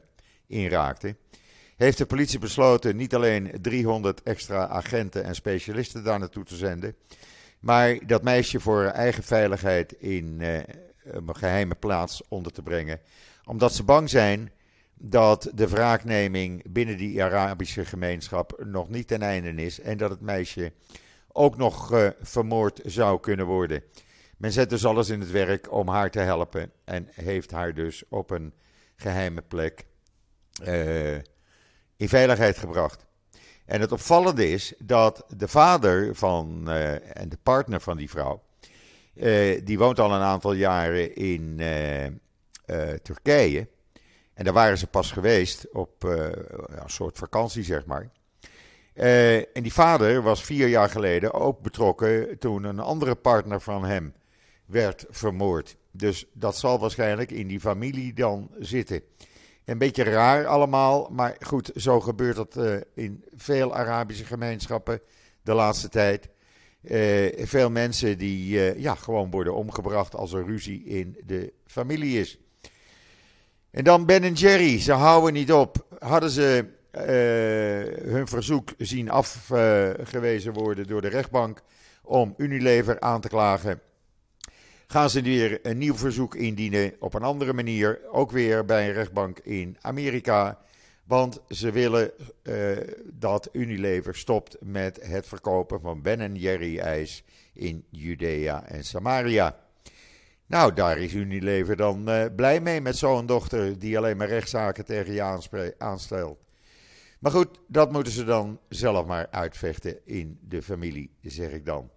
inraakte, 0.46 1.16
heeft 1.76 1.98
de 1.98 2.06
politie 2.06 2.38
besloten 2.38 2.96
niet 2.96 3.14
alleen 3.14 3.58
300 3.60 4.22
extra 4.22 4.66
agenten 4.66 5.24
en 5.24 5.34
specialisten 5.34 6.04
daar 6.04 6.18
naartoe 6.18 6.44
te 6.44 6.56
zenden, 6.56 6.96
maar 7.60 8.06
dat 8.06 8.22
meisje 8.22 8.60
voor 8.60 8.84
eigen 8.84 9.22
veiligheid 9.22 9.92
in 9.92 10.38
uh, 10.40 10.56
een 11.02 11.36
geheime 11.36 11.74
plaats 11.74 12.22
onder 12.28 12.52
te 12.52 12.62
brengen, 12.62 13.00
omdat 13.44 13.74
ze 13.74 13.82
bang 13.82 14.10
zijn 14.10 14.52
dat 14.94 15.50
de 15.54 15.68
wraakneming 15.68 16.72
binnen 16.72 16.96
die 16.96 17.22
Arabische 17.22 17.84
gemeenschap 17.84 18.64
nog 18.64 18.88
niet 18.88 19.06
ten 19.06 19.22
einde 19.22 19.62
is 19.62 19.80
en 19.80 19.98
dat 19.98 20.10
het 20.10 20.20
meisje 20.20 20.72
ook 21.38 21.56
nog 21.56 21.92
uh, 21.92 22.08
vermoord 22.20 22.80
zou 22.84 23.20
kunnen 23.20 23.46
worden. 23.46 23.82
Men 24.36 24.52
zet 24.52 24.70
dus 24.70 24.84
alles 24.84 25.08
in 25.08 25.20
het 25.20 25.30
werk 25.30 25.72
om 25.72 25.88
haar 25.88 26.10
te 26.10 26.18
helpen 26.18 26.72
en 26.84 27.08
heeft 27.12 27.50
haar 27.50 27.74
dus 27.74 28.02
op 28.08 28.30
een 28.30 28.52
geheime 28.96 29.42
plek 29.42 29.86
uh, 30.62 31.14
in 31.96 32.08
veiligheid 32.08 32.58
gebracht. 32.58 33.06
En 33.64 33.80
het 33.80 33.92
opvallende 33.92 34.50
is 34.50 34.74
dat 34.78 35.24
de 35.36 35.48
vader 35.48 36.14
van 36.14 36.64
uh, 36.66 37.16
en 37.16 37.28
de 37.28 37.38
partner 37.42 37.80
van 37.80 37.96
die 37.96 38.10
vrouw, 38.10 38.42
die 39.64 39.78
woont 39.78 39.98
al 39.98 40.12
een 40.12 40.20
aantal 40.20 40.52
jaren 40.52 41.14
in 41.14 41.60
Turkije. 43.02 43.68
En 44.34 44.44
daar 44.44 44.52
waren 44.52 44.78
ze 44.78 44.86
pas 44.86 45.12
geweest 45.12 45.72
op 45.72 46.02
een 46.02 46.90
soort 46.90 47.18
vakantie, 47.18 47.62
zeg 47.62 47.86
maar. 47.86 48.10
Uh, 48.98 49.36
en 49.36 49.62
die 49.62 49.72
vader 49.72 50.22
was 50.22 50.44
vier 50.44 50.68
jaar 50.68 50.90
geleden 50.90 51.32
ook 51.32 51.60
betrokken 51.60 52.38
toen 52.38 52.64
een 52.64 52.78
andere 52.78 53.14
partner 53.14 53.60
van 53.60 53.84
hem 53.84 54.14
werd 54.66 55.04
vermoord. 55.08 55.76
Dus 55.90 56.26
dat 56.32 56.56
zal 56.56 56.78
waarschijnlijk 56.78 57.30
in 57.30 57.48
die 57.48 57.60
familie 57.60 58.12
dan 58.12 58.50
zitten. 58.58 59.02
Een 59.64 59.78
beetje 59.78 60.02
raar 60.02 60.46
allemaal, 60.46 61.08
maar 61.12 61.36
goed, 61.40 61.70
zo 61.76 62.00
gebeurt 62.00 62.36
dat 62.36 62.56
uh, 62.56 62.76
in 62.94 63.24
veel 63.36 63.74
Arabische 63.74 64.24
gemeenschappen 64.24 65.00
de 65.42 65.54
laatste 65.54 65.88
tijd. 65.88 66.28
Uh, 66.82 67.46
veel 67.46 67.70
mensen 67.70 68.18
die 68.18 68.80
ja, 68.80 68.94
gewoon 68.94 69.30
worden 69.30 69.54
omgebracht 69.54 70.14
als 70.14 70.32
er 70.32 70.44
ruzie 70.44 70.84
in 70.84 71.16
de 71.26 71.52
familie 71.66 72.20
is. 72.20 72.38
En 73.70 73.84
dan 73.84 74.06
Ben 74.06 74.32
Jerry, 74.32 74.80
ze 74.80 74.92
houden 74.92 75.32
niet 75.32 75.52
op. 75.52 75.86
Hadden 75.98 76.30
ze 76.30 76.76
hun 76.90 78.28
verzoek 78.28 78.70
zien 78.78 79.10
afgewezen 79.10 80.52
worden 80.52 80.86
door 80.86 81.00
de 81.00 81.08
rechtbank 81.08 81.62
om 82.02 82.34
Unilever 82.36 83.00
aan 83.00 83.20
te 83.20 83.28
klagen. 83.28 83.80
Gaan 84.86 85.10
ze 85.10 85.22
weer 85.22 85.58
een 85.62 85.78
nieuw 85.78 85.94
verzoek 85.94 86.34
indienen 86.34 86.94
op 86.98 87.14
een 87.14 87.22
andere 87.22 87.52
manier, 87.52 88.00
ook 88.10 88.30
weer 88.30 88.64
bij 88.64 88.88
een 88.88 88.94
rechtbank 88.94 89.38
in 89.38 89.76
Amerika. 89.80 90.58
Want 91.04 91.40
ze 91.48 91.70
willen 91.70 92.10
uh, 92.42 92.76
dat 93.04 93.48
Unilever 93.52 94.14
stopt 94.16 94.56
met 94.60 94.98
het 95.02 95.26
verkopen 95.26 95.80
van 95.80 96.02
Ben 96.02 96.34
Jerry 96.34 96.78
ijs 96.78 97.24
in 97.52 97.84
Judea 97.90 98.66
en 98.66 98.84
Samaria. 98.84 99.56
Nou, 100.46 100.74
daar 100.74 100.98
is 100.98 101.12
Unilever 101.12 101.76
dan 101.76 102.10
uh, 102.10 102.24
blij 102.36 102.60
mee 102.60 102.80
met 102.80 102.96
zo'n 102.96 103.26
dochter 103.26 103.78
die 103.78 103.98
alleen 103.98 104.16
maar 104.16 104.28
rechtszaken 104.28 104.84
tegen 104.84 105.12
je 105.12 105.74
aanstelt. 105.78 106.47
Maar 107.18 107.32
goed, 107.32 107.60
dat 107.66 107.92
moeten 107.92 108.12
ze 108.12 108.24
dan 108.24 108.60
zelf 108.68 109.06
maar 109.06 109.28
uitvechten 109.30 110.06
in 110.06 110.38
de 110.42 110.62
familie, 110.62 111.10
zeg 111.22 111.50
ik 111.50 111.66
dan. 111.66 111.90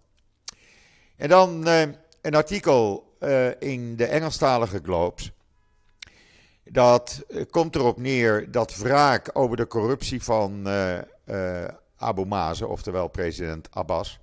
En 1.16 1.30
dan 1.30 1.68
uh, 1.68 1.82
een 2.22 2.36
artikel 2.36 3.14
uh, 3.20 3.62
in 3.62 3.96
de 3.96 4.06
Engelstalige 4.06 4.80
Globes. 4.84 5.32
Dat 6.64 7.24
uh, 7.28 7.44
komt 7.50 7.76
erop 7.76 7.98
neer 7.98 8.52
dat 8.52 8.78
wraak 8.78 9.30
over 9.34 9.58
de 9.58 9.68
corruptie 9.68 10.24
van 10.24 10.68
Abu 11.96 12.26
Mazen, 12.26 12.70
oftewel 12.70 13.08
president 13.08 13.68
Abbas, 13.72 14.20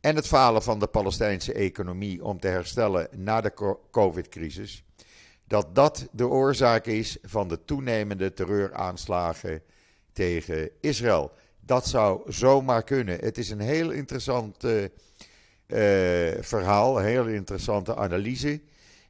en 0.00 0.16
het 0.16 0.26
falen 0.26 0.62
van 0.62 0.78
de 0.78 0.86
Palestijnse 0.86 1.52
economie 1.52 2.24
om 2.24 2.40
te 2.40 2.48
herstellen 2.48 3.08
na 3.12 3.40
de 3.40 3.76
COVID-crisis, 3.90 4.84
dat 5.46 5.74
dat 5.74 6.08
de 6.12 6.28
oorzaak 6.28 6.86
is 6.86 7.18
van 7.22 7.48
de 7.48 7.64
toenemende 7.64 8.32
terreuraanslagen 8.32 9.62
tegen 10.14 10.70
Israël. 10.80 11.32
Dat 11.60 11.86
zou 11.86 12.32
zomaar 12.32 12.82
kunnen. 12.82 13.18
Het 13.18 13.38
is 13.38 13.50
een 13.50 13.60
heel 13.60 13.90
interessant 13.90 14.64
uh, 14.64 14.84
verhaal, 16.40 16.98
een 16.98 17.04
heel 17.04 17.26
interessante 17.26 17.96
analyse. 17.96 18.60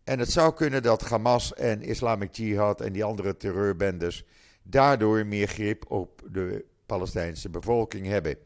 En 0.05 0.19
het 0.19 0.31
zou 0.31 0.55
kunnen 0.55 0.83
dat 0.83 1.03
Hamas 1.03 1.55
en 1.55 1.83
Islamic 1.83 2.35
Jihad 2.35 2.81
en 2.81 2.93
die 2.93 3.05
andere 3.05 3.37
terreurbendes 3.37 4.25
daardoor 4.63 5.27
meer 5.27 5.47
grip 5.49 5.91
op 5.91 6.23
de 6.31 6.65
Palestijnse 6.87 7.49
bevolking 7.49 8.07
hebben. 8.07 8.37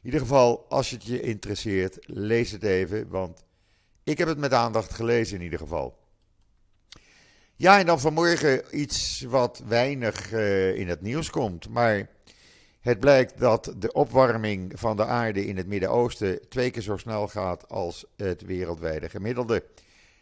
In 0.00 0.04
ieder 0.04 0.20
geval, 0.20 0.66
als 0.68 0.90
het 0.90 1.04
je 1.04 1.20
interesseert, 1.20 1.98
lees 2.00 2.50
het 2.50 2.62
even, 2.62 3.08
want 3.08 3.44
ik 4.04 4.18
heb 4.18 4.28
het 4.28 4.38
met 4.38 4.52
aandacht 4.52 4.94
gelezen 4.94 5.36
in 5.36 5.42
ieder 5.42 5.58
geval. 5.58 5.98
Ja, 7.60 7.78
en 7.78 7.86
dan 7.86 8.00
vanmorgen 8.00 8.62
iets 8.70 9.24
wat 9.28 9.62
weinig 9.66 10.32
uh, 10.32 10.74
in 10.74 10.88
het 10.88 11.00
nieuws 11.00 11.30
komt. 11.30 11.68
Maar 11.68 12.08
het 12.80 13.00
blijkt 13.00 13.38
dat 13.38 13.74
de 13.78 13.92
opwarming 13.92 14.72
van 14.74 14.96
de 14.96 15.04
aarde 15.04 15.46
in 15.46 15.56
het 15.56 15.66
Midden-Oosten 15.66 16.48
twee 16.48 16.70
keer 16.70 16.82
zo 16.82 16.96
snel 16.96 17.28
gaat 17.28 17.68
als 17.68 18.06
het 18.16 18.42
wereldwijde 18.42 19.08
gemiddelde. 19.08 19.64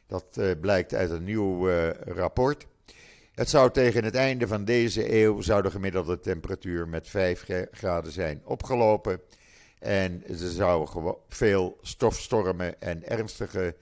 Dat 0.07 0.25
uh, 0.38 0.50
blijkt 0.61 0.95
uit 0.95 1.11
een 1.11 1.25
nieuw 1.25 1.69
uh, 1.71 1.90
rapport. 1.90 2.66
Het 3.35 3.50
zou 3.50 3.71
tegen 3.71 4.05
het 4.05 4.14
einde 4.14 4.47
van 4.47 4.64
deze 4.64 5.14
eeuw 5.14 5.40
zou 5.40 5.62
de 5.62 5.71
gemiddelde 5.71 6.21
temperatuur 6.21 6.88
met 6.88 7.09
5 7.09 7.45
graden 7.73 8.12
zijn 8.12 8.40
opgelopen. 8.45 9.21
En 9.78 10.23
er 10.28 10.37
zouden 10.37 11.16
veel 11.28 11.78
stofstormen 11.83 12.81
en 12.81 13.09
ernstige 13.09 13.75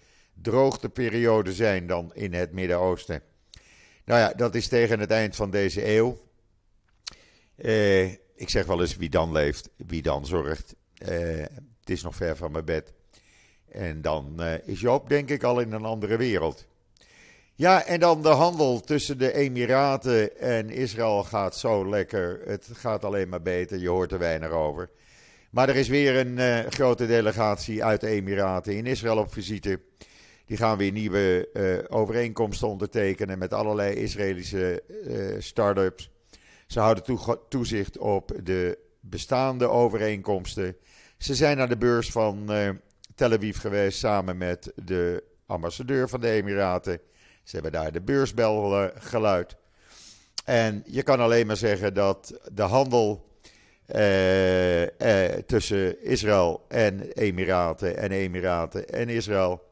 droogteperioden 0.42 1.52
zijn 1.52 1.86
dan 1.86 2.14
in 2.14 2.32
het 2.32 2.52
Midden-Oosten. 2.52 3.22
Nou 4.04 4.20
ja, 4.20 4.32
dat 4.36 4.54
is 4.54 4.68
tegen 4.68 5.00
het 5.00 5.10
eind 5.10 5.36
van 5.36 5.50
deze 5.50 5.88
eeuw. 5.88 6.18
Eh, 7.56 8.04
ik 8.12 8.48
zeg 8.48 8.66
wel 8.66 8.80
eens 8.80 8.96
wie 8.96 9.08
dan 9.08 9.32
leeft, 9.32 9.68
wie 9.76 10.02
dan 10.02 10.26
zorgt. 10.26 10.74
Eh, 10.94 11.38
het 11.80 11.90
is 11.90 12.02
nog 12.02 12.16
ver 12.16 12.36
van 12.36 12.52
mijn 12.52 12.64
bed. 12.64 12.92
En 13.70 14.02
dan 14.02 14.36
uh, 14.38 14.68
is 14.68 14.80
Joop 14.80 15.08
denk 15.08 15.30
ik 15.30 15.42
al 15.42 15.60
in 15.60 15.72
een 15.72 15.84
andere 15.84 16.16
wereld. 16.16 16.66
Ja, 17.54 17.84
en 17.84 18.00
dan 18.00 18.22
de 18.22 18.28
handel 18.28 18.80
tussen 18.80 19.18
de 19.18 19.32
Emiraten 19.32 20.38
en 20.38 20.70
Israël 20.70 21.24
gaat 21.24 21.56
zo 21.56 21.88
lekker. 21.88 22.40
Het 22.44 22.68
gaat 22.72 23.04
alleen 23.04 23.28
maar 23.28 23.42
beter, 23.42 23.78
je 23.78 23.88
hoort 23.88 24.12
er 24.12 24.18
weinig 24.18 24.50
over. 24.50 24.90
Maar 25.50 25.68
er 25.68 25.76
is 25.76 25.88
weer 25.88 26.16
een 26.16 26.72
grote 26.72 27.06
delegatie 27.06 27.84
uit 27.84 28.00
de 28.00 28.08
Emiraten 28.08 28.76
in 28.76 28.86
Israël 28.86 29.18
op 29.18 29.32
visite. 29.32 29.80
Die 30.46 30.56
gaan 30.56 30.78
weer 30.78 30.92
nieuwe 30.92 31.48
uh, 31.52 31.98
overeenkomsten 31.98 32.68
ondertekenen 32.68 33.38
met 33.38 33.52
allerlei 33.52 33.94
Israëlische 33.94 34.82
uh, 34.88 35.40
start-ups. 35.40 36.10
Ze 36.66 36.80
houden 36.80 37.18
toezicht 37.48 37.98
op 37.98 38.32
de 38.42 38.78
bestaande 39.00 39.68
overeenkomsten. 39.68 40.76
Ze 41.18 41.34
zijn 41.34 41.56
naar 41.56 41.68
de 41.68 41.76
beurs 41.76 42.10
van 42.10 42.50
Tel 43.14 43.32
Aviv 43.32 43.58
geweest 43.58 43.98
samen 43.98 44.36
met 44.36 44.72
de 44.74 45.24
ambassadeur 45.46 46.08
van 46.08 46.20
de 46.20 46.30
Emiraten. 46.30 47.00
Ze 47.42 47.54
hebben 47.54 47.72
daar 47.72 47.92
de 47.92 48.00
beursbel 48.00 48.90
geluid. 48.94 49.56
En 50.44 50.82
je 50.86 51.02
kan 51.02 51.20
alleen 51.20 51.46
maar 51.46 51.56
zeggen 51.56 51.94
dat 51.94 52.40
de 52.52 52.62
handel 52.62 53.34
eh, 53.86 54.82
eh, 55.00 55.42
tussen 55.46 56.02
Israël 56.02 56.64
en 56.68 57.12
Emiraten 57.12 57.96
en 57.96 58.10
Emiraten 58.10 58.88
en 58.88 59.08
Israël 59.08 59.62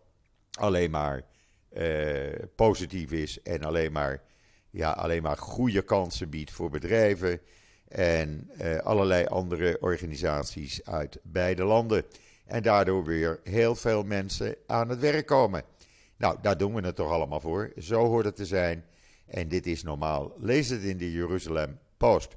alleen 0.59 0.91
maar 0.91 1.23
eh, 1.69 2.45
positief 2.55 3.13
is 3.13 3.43
en 3.43 3.63
alleen 3.63 3.93
maar, 3.93 4.23
ja, 4.71 4.91
alleen 4.91 5.23
maar 5.23 5.37
goede 5.37 5.83
kansen 5.83 6.31
biedt 6.31 6.51
voor 6.51 6.71
bedrijven 6.71 7.41
en 7.89 8.51
eh, 8.59 8.79
allerlei 8.79 9.27
andere 9.27 9.77
organisaties 9.81 10.85
uit 10.85 11.19
beide 11.23 11.65
landen. 11.65 12.05
En 12.47 12.63
daardoor 12.63 13.05
weer 13.05 13.41
heel 13.45 13.75
veel 13.75 14.03
mensen 14.03 14.57
aan 14.67 14.89
het 14.89 14.99
werk 14.99 15.27
komen. 15.27 15.63
Nou, 16.17 16.39
daar 16.43 16.59
doen 16.59 16.75
we 16.75 16.81
het 16.81 16.97
toch 16.97 17.11
allemaal 17.11 17.41
voor. 17.41 17.73
Zo 17.79 18.07
hoort 18.07 18.25
het 18.25 18.37
te 18.37 18.47
zijn. 18.47 18.85
En 19.27 19.49
dit 19.49 19.67
is 19.67 19.83
normaal. 19.83 20.33
Lees 20.39 20.69
het 20.69 20.83
in 20.83 20.99
de 20.99 21.13
Jeruzalem 21.13 21.79
Post. 21.97 22.37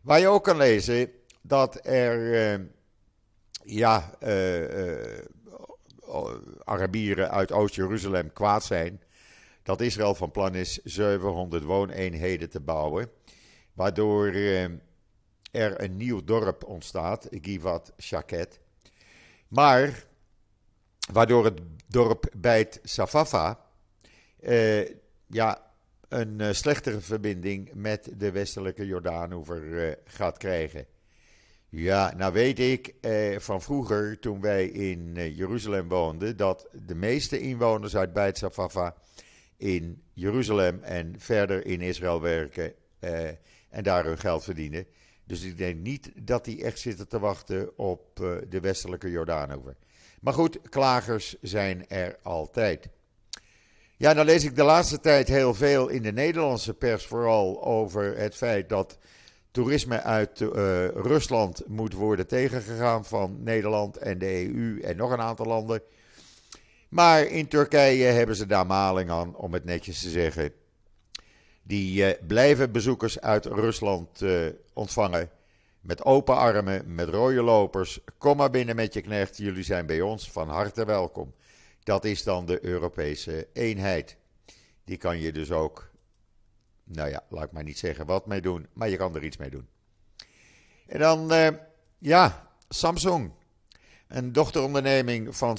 Waar 0.00 0.20
je 0.20 0.28
ook 0.28 0.44
kan 0.44 0.56
lezen 0.56 1.10
dat 1.42 1.86
er 1.86 2.18
uh, 2.58 2.66
ja, 3.64 4.14
Arabieren 6.64 7.30
uit 7.30 7.52
Oost-Jeruzalem 7.52 8.32
kwaad 8.32 8.64
zijn 8.64 9.02
dat 9.62 9.80
Israël 9.80 10.14
van 10.14 10.30
plan 10.30 10.54
is 10.54 10.80
700 10.84 11.62
wooneenheden 11.62 12.50
te 12.50 12.60
bouwen, 12.60 13.10
waardoor 13.72 14.26
er 15.50 15.82
een 15.82 15.96
nieuw 15.96 16.24
dorp 16.24 16.64
ontstaat, 16.64 17.28
Givat 17.30 17.92
Shaket. 18.00 18.60
Maar 19.48 20.04
waardoor 21.12 21.44
het 21.44 21.60
dorp 21.86 22.26
Beit 22.36 22.80
Safafa 22.82 23.64
ja, 25.26 25.72
een 26.08 26.40
uh, 26.40 26.52
slechtere 26.52 27.00
verbinding 27.00 27.70
met 27.74 28.10
de 28.16 28.30
westelijke 28.30 28.86
Jordaanoever 28.86 29.62
uh, 29.62 29.92
gaat 30.04 30.38
krijgen. 30.38 30.86
Ja, 31.76 32.12
nou 32.16 32.32
weet 32.32 32.58
ik 32.58 32.94
eh, 33.00 33.38
van 33.38 33.62
vroeger, 33.62 34.18
toen 34.18 34.40
wij 34.40 34.66
in 34.66 35.14
Jeruzalem 35.34 35.88
woonden, 35.88 36.36
dat 36.36 36.68
de 36.86 36.94
meeste 36.94 37.40
inwoners 37.40 37.96
uit 37.96 38.12
Beit 38.12 38.38
Safafa 38.38 38.94
in 39.56 40.02
Jeruzalem 40.12 40.82
en 40.82 41.14
verder 41.18 41.66
in 41.66 41.80
Israël 41.80 42.20
werken 42.20 42.72
en 43.70 43.82
daar 43.82 44.04
hun 44.04 44.18
geld 44.18 44.44
verdienen. 44.44 44.86
Dus 45.24 45.42
ik 45.42 45.58
denk 45.58 45.80
niet 45.80 46.12
dat 46.14 46.44
die 46.44 46.64
echt 46.64 46.78
zitten 46.78 47.08
te 47.08 47.18
wachten 47.18 47.78
op 47.78 48.16
de 48.48 48.60
westelijke 48.60 49.10
Jordaanoever. 49.10 49.76
Maar 50.20 50.32
goed, 50.32 50.58
klagers 50.68 51.36
zijn 51.40 51.88
er 51.88 52.18
altijd. 52.22 52.88
Ja, 53.96 54.14
dan 54.14 54.24
lees 54.24 54.44
ik 54.44 54.56
de 54.56 54.64
laatste 54.64 55.00
tijd 55.00 55.28
heel 55.28 55.54
veel 55.54 55.88
in 55.88 56.02
de 56.02 56.12
Nederlandse 56.12 56.74
pers 56.74 57.06
vooral 57.06 57.64
over 57.64 58.16
het 58.16 58.34
feit 58.34 58.68
dat 58.68 58.98
toerisme 59.54 60.02
uit 60.02 60.40
uh, 60.40 60.48
Rusland 60.88 61.62
moet 61.66 61.92
worden 61.92 62.26
tegengegaan 62.26 63.04
van 63.04 63.42
Nederland 63.42 63.96
en 63.96 64.18
de 64.18 64.48
EU 64.54 64.80
en 64.80 64.96
nog 64.96 65.10
een 65.10 65.20
aantal 65.20 65.46
landen. 65.46 65.82
Maar 66.88 67.26
in 67.26 67.48
Turkije 67.48 68.04
hebben 68.04 68.36
ze 68.36 68.46
daar 68.46 68.66
maling 68.66 69.10
aan, 69.10 69.36
om 69.36 69.52
het 69.52 69.64
netjes 69.64 70.00
te 70.00 70.08
zeggen. 70.08 70.52
Die 71.62 72.06
uh, 72.06 72.26
blijven 72.26 72.72
bezoekers 72.72 73.20
uit 73.20 73.44
Rusland 73.44 74.22
uh, 74.22 74.46
ontvangen. 74.72 75.30
Met 75.80 76.04
open 76.04 76.36
armen, 76.36 76.94
met 76.94 77.08
rode 77.08 77.42
lopers. 77.42 78.00
Kom 78.18 78.36
maar 78.36 78.50
binnen 78.50 78.76
met 78.76 78.94
je 78.94 79.00
knecht, 79.00 79.36
jullie 79.36 79.64
zijn 79.64 79.86
bij 79.86 80.00
ons 80.00 80.30
van 80.30 80.48
harte 80.48 80.84
welkom. 80.84 81.34
Dat 81.82 82.04
is 82.04 82.22
dan 82.22 82.46
de 82.46 82.64
Europese 82.64 83.46
eenheid. 83.52 84.16
Die 84.84 84.96
kan 84.96 85.18
je 85.18 85.32
dus 85.32 85.50
ook, 85.50 85.90
nou 86.84 87.10
ja, 87.10 87.24
laat 87.28 87.44
ik 87.44 87.52
maar 87.52 87.62
niet 87.62 87.78
zeggen 87.78 88.06
wat 88.06 88.26
mee 88.26 88.40
doen, 88.40 88.66
maar 88.72 88.88
je 88.88 88.96
kan 88.96 89.14
er 89.14 89.24
iets 89.24 89.36
mee 89.36 89.50
doen. 89.50 89.68
En 90.86 90.98
dan, 90.98 91.32
uh, 91.32 91.48
ja, 91.98 92.50
Samsung. 92.68 93.30
Een 94.08 94.32
dochteronderneming 94.32 95.36
van, 95.36 95.58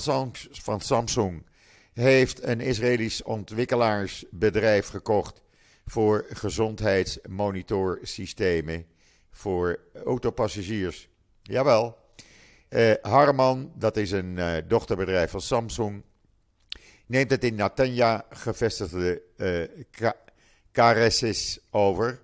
van 0.51 0.81
Samsung 0.81 1.45
heeft 1.93 2.43
een 2.43 2.61
Israëlisch 2.61 3.23
ontwikkelaarsbedrijf 3.23 4.87
gekocht 4.87 5.41
voor 5.85 6.25
gezondheidsmonitorsystemen 6.29 8.85
voor 9.31 9.79
autopassagiers. 10.05 11.09
Jawel. 11.41 12.03
Uh, 12.69 12.93
Harman, 13.01 13.71
dat 13.75 13.97
is 13.97 14.11
een 14.11 14.37
uh, 14.37 14.55
dochterbedrijf 14.67 15.31
van 15.31 15.41
Samsung, 15.41 16.03
neemt 17.05 17.31
het 17.31 17.43
in 17.43 17.55
Natanja 17.55 18.25
gevestigde 18.29 19.21
uh, 19.37 19.63
Caressis 20.75 21.59
over. 21.69 22.19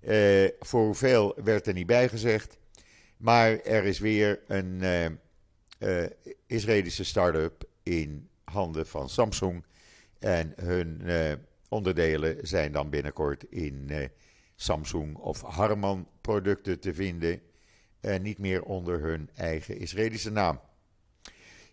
Uh, 0.00 0.48
voor 0.60 0.84
hoeveel 0.84 1.34
werd 1.44 1.66
er 1.66 1.72
niet 1.72 1.86
bijgezegd. 1.86 2.58
Maar 3.16 3.60
er 3.60 3.84
is 3.84 3.98
weer 3.98 4.40
een 4.46 4.82
uh, 5.78 6.04
Israëlische 6.46 7.04
start-up 7.04 7.64
in 7.82 8.28
handen 8.44 8.86
van 8.86 9.08
Samsung. 9.08 9.64
En 10.18 10.52
hun 10.56 11.02
onderdelen 11.68 12.46
zijn 12.46 12.72
dan 12.72 12.90
binnenkort 12.90 13.44
in 13.50 14.10
Samsung 14.56 15.16
of 15.16 15.42
Harman 15.42 16.08
producten 16.20 16.80
te 16.80 16.94
vinden. 16.94 17.40
En 18.00 18.22
niet 18.22 18.38
meer 18.38 18.62
onder 18.62 19.00
hun 19.00 19.30
eigen 19.34 19.78
Israëlische 19.78 20.30
naam. 20.30 20.60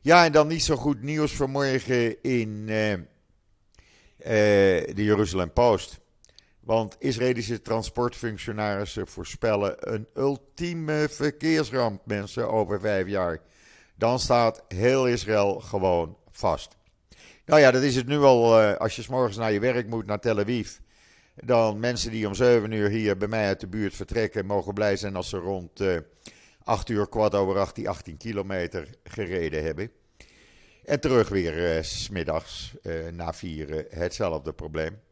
Ja, 0.02 0.26
en 0.26 0.32
dan 0.32 0.48
niet 0.48 0.64
zo 0.64 0.76
goed 0.76 1.02
nieuws 1.02 1.32
vanmorgen 1.32 2.24
in 2.24 2.66
de 2.66 3.06
Jeruzalem 4.96 5.54
Post. 5.54 6.04
Want 6.66 6.96
Israëlische 7.00 7.62
transportfunctionarissen 7.62 9.08
voorspellen 9.08 9.94
een 9.94 10.08
ultieme 10.16 11.08
verkeersramp, 11.10 12.06
mensen, 12.06 12.50
over 12.50 12.80
vijf 12.80 13.08
jaar. 13.08 13.40
Dan 13.96 14.20
staat 14.20 14.64
heel 14.68 15.08
Israël 15.08 15.60
gewoon 15.60 16.18
vast. 16.32 16.76
Nou 17.46 17.62
ja, 17.62 17.72
dat 17.72 17.82
is 17.82 17.96
het 17.96 18.08
nu 18.08 18.18
al. 18.18 18.62
Uh, 18.62 18.76
als 18.76 18.96
je 18.96 19.02
s 19.02 19.08
morgens 19.08 19.38
naar 19.38 19.52
je 19.52 19.60
werk 19.60 19.88
moet, 19.88 20.06
naar 20.06 20.20
Tel 20.20 20.40
Aviv. 20.40 20.78
Dan 21.36 21.80
mensen 21.80 22.12
die 22.12 22.28
om 22.28 22.34
7 22.34 22.72
uur 22.72 22.90
hier 22.90 23.18
bij 23.18 23.28
mij 23.28 23.48
uit 23.48 23.60
de 23.60 23.68
buurt 23.68 23.96
vertrekken, 23.96 24.46
mogen 24.46 24.74
blij 24.74 24.96
zijn 24.98 25.16
als 25.16 25.30
ze 25.30 25.38
rond 25.38 25.82
8 26.64 26.90
uur 26.90 27.10
kwart 27.10 27.36
over 27.36 27.58
8 27.58 27.76
die 27.76 27.90
18 27.90 28.18
kilometer 28.18 28.90
gereden 29.04 29.64
hebben. 29.64 29.92
En 30.86 31.00
terug 31.00 31.30
weer 31.30 31.76
uh, 31.78 31.84
smiddags 31.84 32.74
na 33.12 33.34
vieren 33.34 33.86
hetzelfde 33.90 34.54
probleem. 34.54 35.05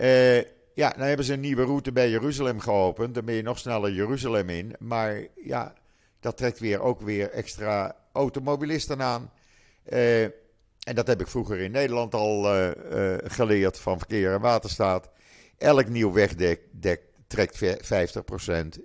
Uh, 0.00 0.36
ja, 0.74 0.90
dan 0.90 1.06
hebben 1.06 1.26
ze 1.26 1.32
een 1.32 1.40
nieuwe 1.40 1.64
route 1.64 1.92
bij 1.92 2.10
Jeruzalem 2.10 2.60
geopend. 2.60 3.14
Dan 3.14 3.24
ben 3.24 3.34
je 3.34 3.42
nog 3.42 3.58
sneller 3.58 3.92
Jeruzalem 3.92 4.48
in. 4.48 4.74
Maar 4.78 5.26
ja, 5.44 5.74
dat 6.20 6.36
trekt 6.36 6.58
weer 6.58 6.80
ook 6.80 7.00
weer 7.00 7.30
extra 7.30 7.96
automobilisten 8.12 9.02
aan. 9.02 9.30
en 9.84 10.94
dat 10.94 11.06
heb 11.06 11.20
ik 11.20 11.28
vroeger 11.28 11.58
in 11.58 11.70
Nederland 11.70 12.14
al 12.14 12.42
geleerd 13.24 13.78
van 13.78 13.98
Verkeer 13.98 14.32
en 14.32 14.40
Waterstaat. 14.40 15.10
Elk 15.58 15.88
nieuw 15.88 16.12
wegdek 16.12 16.60
dek, 16.70 17.00
trekt 17.26 17.64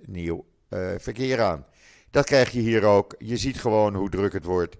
nieuw 0.06 0.44
verkeer 0.98 1.40
aan. 1.40 1.66
Dat 2.10 2.24
krijg 2.24 2.50
je 2.50 2.60
hier 2.60 2.84
ook. 2.84 3.14
Je 3.18 3.36
ziet 3.36 3.60
gewoon 3.60 3.94
hoe 3.94 4.10
druk 4.10 4.32
het 4.32 4.44
wordt. 4.44 4.76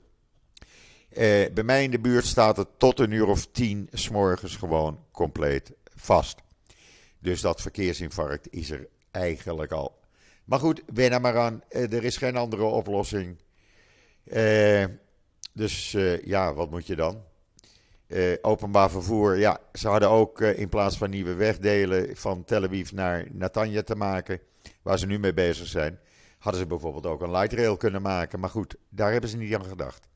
Bij 1.55 1.63
mij 1.65 1.83
in 1.85 1.91
de 1.91 2.01
buurt 2.01 2.27
staat 2.27 2.57
het 2.57 2.69
tot 2.79 3.01
een 3.01 3.11
uur 3.11 3.27
of 3.27 3.47
tien 3.47 3.89
s'morgens 3.93 4.57
gewoon 4.57 4.99
compleet 5.13 5.73
vast. 6.01 6.37
Dus 7.19 7.41
dat 7.41 7.61
verkeersinfarct 7.61 8.53
is 8.53 8.71
er 8.71 8.89
eigenlijk 9.11 9.73
al. 9.73 9.99
Maar 10.45 10.59
goed, 10.59 10.83
wen 10.95 11.13
er 11.13 11.21
maar 11.21 11.39
aan. 11.39 11.63
er 11.69 12.05
is 12.05 12.17
geen 12.17 12.37
andere 12.37 12.65
oplossing. 12.65 13.39
dus 15.53 15.91
ja, 16.25 16.55
wat 16.55 16.71
moet 16.71 16.87
je 16.87 16.97
dan? 16.97 17.23
openbaar 18.43 18.91
vervoer, 18.91 19.37
ja, 19.37 19.61
ze 19.73 19.89
hadden 19.89 20.09
ook 20.09 20.41
in 20.41 20.69
plaats 20.69 20.97
van 20.99 21.11
nieuwe 21.11 21.35
wegdelen 21.35 22.17
van 22.17 22.45
Tel 22.45 22.65
Aviv 22.65 22.91
naar 22.91 23.27
Natanja 23.33 23.83
te 23.83 23.95
maken, 23.95 24.41
waar 24.83 24.99
ze 24.99 25.07
nu 25.07 25.19
mee 25.19 25.35
bezig 25.35 25.67
zijn, 25.67 25.99
hadden 26.39 26.61
ze 26.61 26.67
bijvoorbeeld 26.67 27.07
ook 27.07 27.23
een 27.23 27.31
light 27.31 27.53
rail 27.53 27.77
kunnen 27.77 28.03
maken. 28.03 28.41
Maar 28.41 28.51
goed, 28.51 28.77
daar 28.89 29.13
hebben 29.13 29.31
ze 29.31 29.37
niet 29.37 29.55
aan 29.55 29.65
gedacht. 29.65 30.09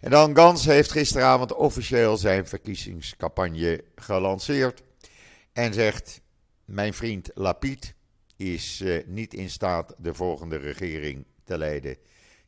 En 0.00 0.10
dan 0.10 0.36
Gans 0.36 0.64
heeft 0.64 0.92
gisteravond 0.92 1.54
officieel 1.54 2.16
zijn 2.16 2.46
verkiezingscampagne 2.46 3.84
gelanceerd. 3.94 4.82
En 5.52 5.74
zegt: 5.74 6.20
Mijn 6.64 6.94
vriend 6.94 7.30
Lapid 7.34 7.94
is 8.36 8.80
uh, 8.80 9.06
niet 9.06 9.34
in 9.34 9.50
staat 9.50 9.94
de 9.98 10.14
volgende 10.14 10.56
regering 10.56 11.24
te 11.44 11.58
leiden. 11.58 11.96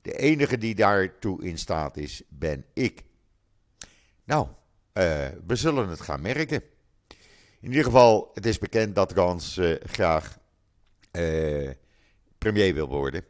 De 0.03 0.17
enige 0.17 0.59
die 0.59 0.75
daartoe 0.75 1.45
in 1.45 1.59
staat 1.59 1.97
is, 1.97 2.23
ben 2.29 2.65
ik. 2.73 3.03
Nou, 4.25 4.47
uh, 4.47 4.55
we 5.47 5.57
zullen 5.57 5.89
het 5.89 6.01
gaan 6.01 6.21
merken. 6.21 6.63
In 7.61 7.69
ieder 7.69 7.85
geval, 7.85 8.31
het 8.35 8.47
is 8.47 8.59
bekend 8.59 8.95
dat 8.95 9.13
Gans 9.13 9.57
uh, 9.57 9.77
graag 9.85 10.39
premier 12.39 12.75
wil 12.75 12.89
worden. 12.89 13.25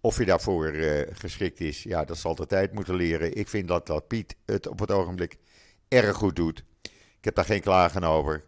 Of 0.00 0.18
je 0.18 0.24
daarvoor 0.24 0.74
uh, 0.74 1.02
geschikt 1.12 1.60
is, 1.60 1.82
ja, 1.82 2.04
dat 2.04 2.18
zal 2.18 2.34
de 2.34 2.46
tijd 2.46 2.72
moeten 2.72 2.94
leren. 2.94 3.36
Ik 3.36 3.48
vind 3.48 3.68
dat, 3.68 3.86
dat 3.86 4.08
Piet 4.08 4.36
het 4.46 4.66
op 4.66 4.78
het 4.78 4.90
ogenblik 4.90 5.36
erg 5.88 6.16
goed 6.16 6.36
doet. 6.36 6.64
Ik 7.18 7.24
heb 7.24 7.34
daar 7.34 7.44
geen 7.44 7.60
klagen 7.60 8.04
over. 8.04 8.44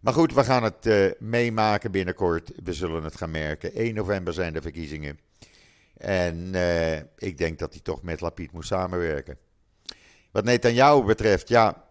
Maar 0.00 0.12
goed, 0.12 0.34
we 0.34 0.44
gaan 0.44 0.62
het 0.62 0.86
uh, 0.86 1.10
meemaken 1.18 1.90
binnenkort. 1.90 2.52
We 2.64 2.72
zullen 2.72 3.04
het 3.04 3.16
gaan 3.16 3.30
merken. 3.30 3.72
1 3.72 3.94
november 3.94 4.32
zijn 4.32 4.52
de 4.52 4.62
verkiezingen. 4.62 5.18
En 5.96 6.36
uh, 6.54 6.96
ik 7.16 7.38
denk 7.38 7.58
dat 7.58 7.72
hij 7.72 7.82
toch 7.82 8.02
met 8.02 8.20
Lapid 8.20 8.52
moet 8.52 8.66
samenwerken. 8.66 9.38
Wat 10.30 10.44
Netanyahu 10.44 11.02
betreft, 11.02 11.48
ja, 11.48 11.84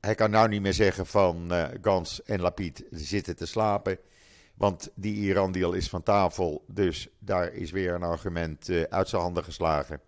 hij 0.00 0.14
kan 0.14 0.30
nou 0.30 0.48
niet 0.48 0.62
meer 0.62 0.72
zeggen 0.72 1.06
van 1.06 1.52
Gans 1.80 2.22
en 2.22 2.40
Lapid 2.40 2.84
zitten 2.90 3.36
te 3.36 3.46
slapen. 3.46 3.98
Want 4.56 4.90
die 4.94 5.14
Iran-deal 5.14 5.72
is 5.72 5.88
van 5.88 6.02
tafel, 6.02 6.64
dus 6.66 7.08
daar 7.18 7.52
is 7.52 7.70
weer 7.70 7.94
een 7.94 8.02
argument 8.02 8.68
uh, 8.68 8.82
uit 8.82 9.08
zijn 9.08 9.22
handen 9.22 9.44
geslagen. 9.44 10.00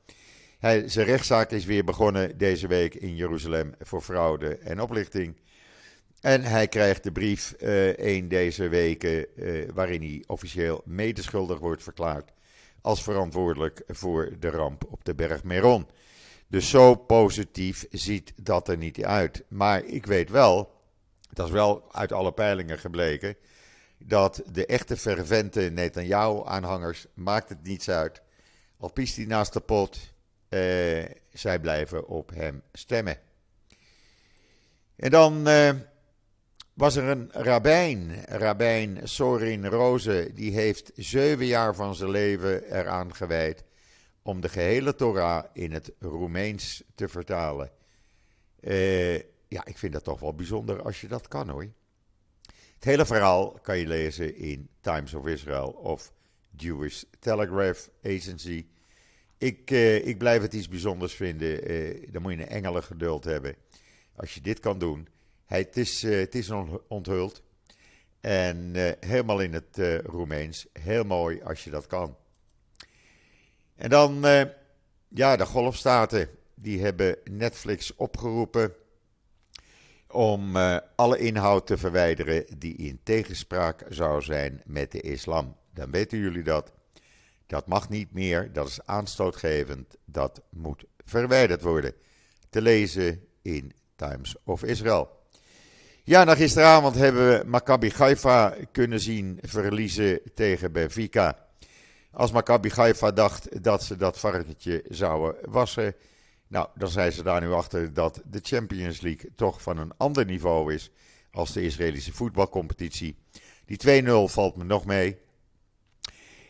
Hij, 0.58 0.88
zijn 0.88 1.06
rechtszaak 1.06 1.50
is 1.50 1.64
weer 1.64 1.84
begonnen 1.84 2.38
deze 2.38 2.66
week 2.66 2.94
in 2.94 3.16
Jeruzalem 3.16 3.74
voor 3.80 4.00
fraude 4.00 4.58
en 4.58 4.80
oplichting. 4.80 5.36
En 6.20 6.42
hij 6.42 6.68
krijgt 6.68 7.02
de 7.02 7.12
brief 7.12 7.54
uh, 7.58 7.96
een 7.96 8.28
deze 8.28 8.68
weken 8.68 9.26
uh, 9.36 9.68
waarin 9.74 10.00
hij 10.00 10.24
officieel 10.26 10.82
medeschuldig 10.84 11.58
wordt 11.58 11.82
verklaard 11.82 12.32
als 12.80 13.02
verantwoordelijk 13.02 13.82
voor 13.86 14.30
de 14.38 14.50
ramp 14.50 14.84
op 14.90 15.04
de 15.04 15.14
berg 15.14 15.44
Meron. 15.44 15.86
Dus 16.46 16.70
zo 16.70 16.94
positief 16.94 17.86
ziet 17.90 18.32
dat 18.42 18.68
er 18.68 18.76
niet 18.76 19.04
uit. 19.04 19.44
Maar 19.48 19.84
ik 19.84 20.06
weet 20.06 20.30
wel, 20.30 20.70
dat 21.32 21.46
is 21.46 21.52
wel 21.52 21.92
uit 21.92 22.12
alle 22.12 22.32
peilingen 22.32 22.78
gebleken, 22.78 23.36
dat 23.98 24.42
de 24.52 24.66
echte 24.66 24.96
fervente 24.96 25.60
Netanyahu-aanhangers 25.60 27.06
maakt 27.14 27.48
het 27.48 27.62
niets 27.62 27.90
uit. 27.90 28.22
Al 28.78 28.92
piest 28.92 29.16
hij 29.16 29.24
naast 29.24 29.52
de 29.52 29.60
pot, 29.60 30.12
eh, 30.48 31.04
zij 31.32 31.58
blijven 31.60 32.06
op 32.06 32.30
hem 32.34 32.62
stemmen. 32.72 33.18
En 34.96 35.10
dan 35.10 35.46
eh, 35.46 35.70
was 36.74 36.96
er 36.96 37.04
een 37.04 37.30
rabbijn, 37.32 38.24
rabbijn 38.24 39.00
Sorin 39.02 39.66
Roze, 39.66 40.30
die 40.34 40.52
heeft 40.52 40.90
zeven 40.94 41.46
jaar 41.46 41.74
van 41.74 41.94
zijn 41.94 42.10
leven 42.10 42.72
eraan 42.72 43.14
gewijd 43.14 43.64
om 44.22 44.40
de 44.40 44.48
gehele 44.48 44.94
Torah 44.94 45.44
in 45.52 45.72
het 45.72 45.92
Roemeens 45.98 46.82
te 46.94 47.08
vertalen. 47.08 47.70
Uh, 48.60 49.14
ja, 49.48 49.64
ik 49.64 49.78
vind 49.78 49.92
dat 49.92 50.04
toch 50.04 50.20
wel 50.20 50.34
bijzonder 50.34 50.82
als 50.82 51.00
je 51.00 51.08
dat 51.08 51.28
kan 51.28 51.48
hoor. 51.48 51.68
Het 52.78 52.86
hele 52.86 53.06
verhaal 53.06 53.58
kan 53.62 53.78
je 53.78 53.86
lezen 53.86 54.36
in 54.36 54.68
Times 54.80 55.14
of 55.14 55.26
Israel 55.26 55.68
of 55.68 56.12
Jewish 56.56 57.02
Telegraph 57.18 57.88
Agency. 58.04 58.66
Ik, 59.38 59.70
uh, 59.70 60.06
ik 60.06 60.18
blijf 60.18 60.42
het 60.42 60.52
iets 60.52 60.68
bijzonders 60.68 61.14
vinden. 61.14 61.70
Uh, 61.70 62.06
dan 62.10 62.22
moet 62.22 62.32
je 62.32 62.38
een 62.38 62.48
engelen 62.48 62.82
geduld 62.82 63.24
hebben. 63.24 63.54
Als 64.16 64.34
je 64.34 64.40
dit 64.40 64.60
kan 64.60 64.78
doen. 64.78 65.08
Hij, 65.46 65.58
het, 65.58 65.76
is, 65.76 66.04
uh, 66.04 66.18
het 66.18 66.34
is 66.34 66.50
onthuld. 66.88 67.42
En 68.20 68.72
helemaal 69.00 69.40
in 69.40 69.52
het 69.52 69.78
Roemeens. 70.04 70.66
Heel 70.72 71.04
mooi 71.04 71.42
als 71.42 71.64
je 71.64 71.70
dat 71.70 71.86
kan. 71.86 72.16
En 73.76 73.90
dan, 73.90 74.20
ja, 75.08 75.36
de 75.36 75.46
golfstaten. 75.46 76.28
Die 76.54 76.82
hebben 76.82 77.16
Netflix 77.30 77.94
opgeroepen 77.96 78.74
om 80.10 80.56
uh, 80.56 80.76
alle 80.96 81.18
inhoud 81.18 81.66
te 81.66 81.76
verwijderen 81.76 82.44
die 82.58 82.76
in 82.76 83.00
tegenspraak 83.02 83.84
zou 83.88 84.22
zijn 84.22 84.62
met 84.64 84.92
de 84.92 85.00
islam. 85.00 85.56
Dan 85.74 85.90
weten 85.90 86.18
jullie 86.18 86.42
dat. 86.42 86.72
Dat 87.46 87.66
mag 87.66 87.88
niet 87.88 88.12
meer, 88.12 88.52
dat 88.52 88.68
is 88.68 88.86
aanstootgevend, 88.86 89.96
dat 90.04 90.42
moet 90.50 90.84
verwijderd 91.04 91.62
worden. 91.62 91.92
Te 92.50 92.62
lezen 92.62 93.24
in 93.42 93.72
Times 93.96 94.36
of 94.44 94.62
Israel. 94.62 95.18
Ja, 96.04 96.24
na 96.24 96.34
gisteravond 96.34 96.94
hebben 96.94 97.28
we 97.28 97.44
Maccabi 97.46 97.90
Haifa 97.96 98.54
kunnen 98.72 99.00
zien 99.00 99.38
verliezen 99.42 100.20
tegen 100.34 100.72
Benfica. 100.72 101.46
Als 102.10 102.32
Maccabi 102.32 102.70
Haifa 102.74 103.10
dacht 103.10 103.62
dat 103.62 103.82
ze 103.82 103.96
dat 103.96 104.18
varkentje 104.18 104.84
zouden 104.88 105.50
wassen, 105.50 105.94
nou, 106.48 106.68
dan 106.74 106.88
zijn 106.88 107.12
ze 107.12 107.22
daar 107.22 107.40
nu 107.40 107.52
achter 107.52 107.94
dat 107.94 108.22
de 108.24 108.40
Champions 108.42 109.00
League 109.00 109.30
toch 109.34 109.62
van 109.62 109.78
een 109.78 109.92
ander 109.96 110.24
niveau 110.24 110.74
is 110.74 110.90
als 111.30 111.52
de 111.52 111.62
Israëlische 111.62 112.12
voetbalcompetitie. 112.12 113.16
Die 113.64 114.02
2-0 114.04 114.08
valt 114.24 114.56
me 114.56 114.64
nog 114.64 114.84
mee. 114.84 115.18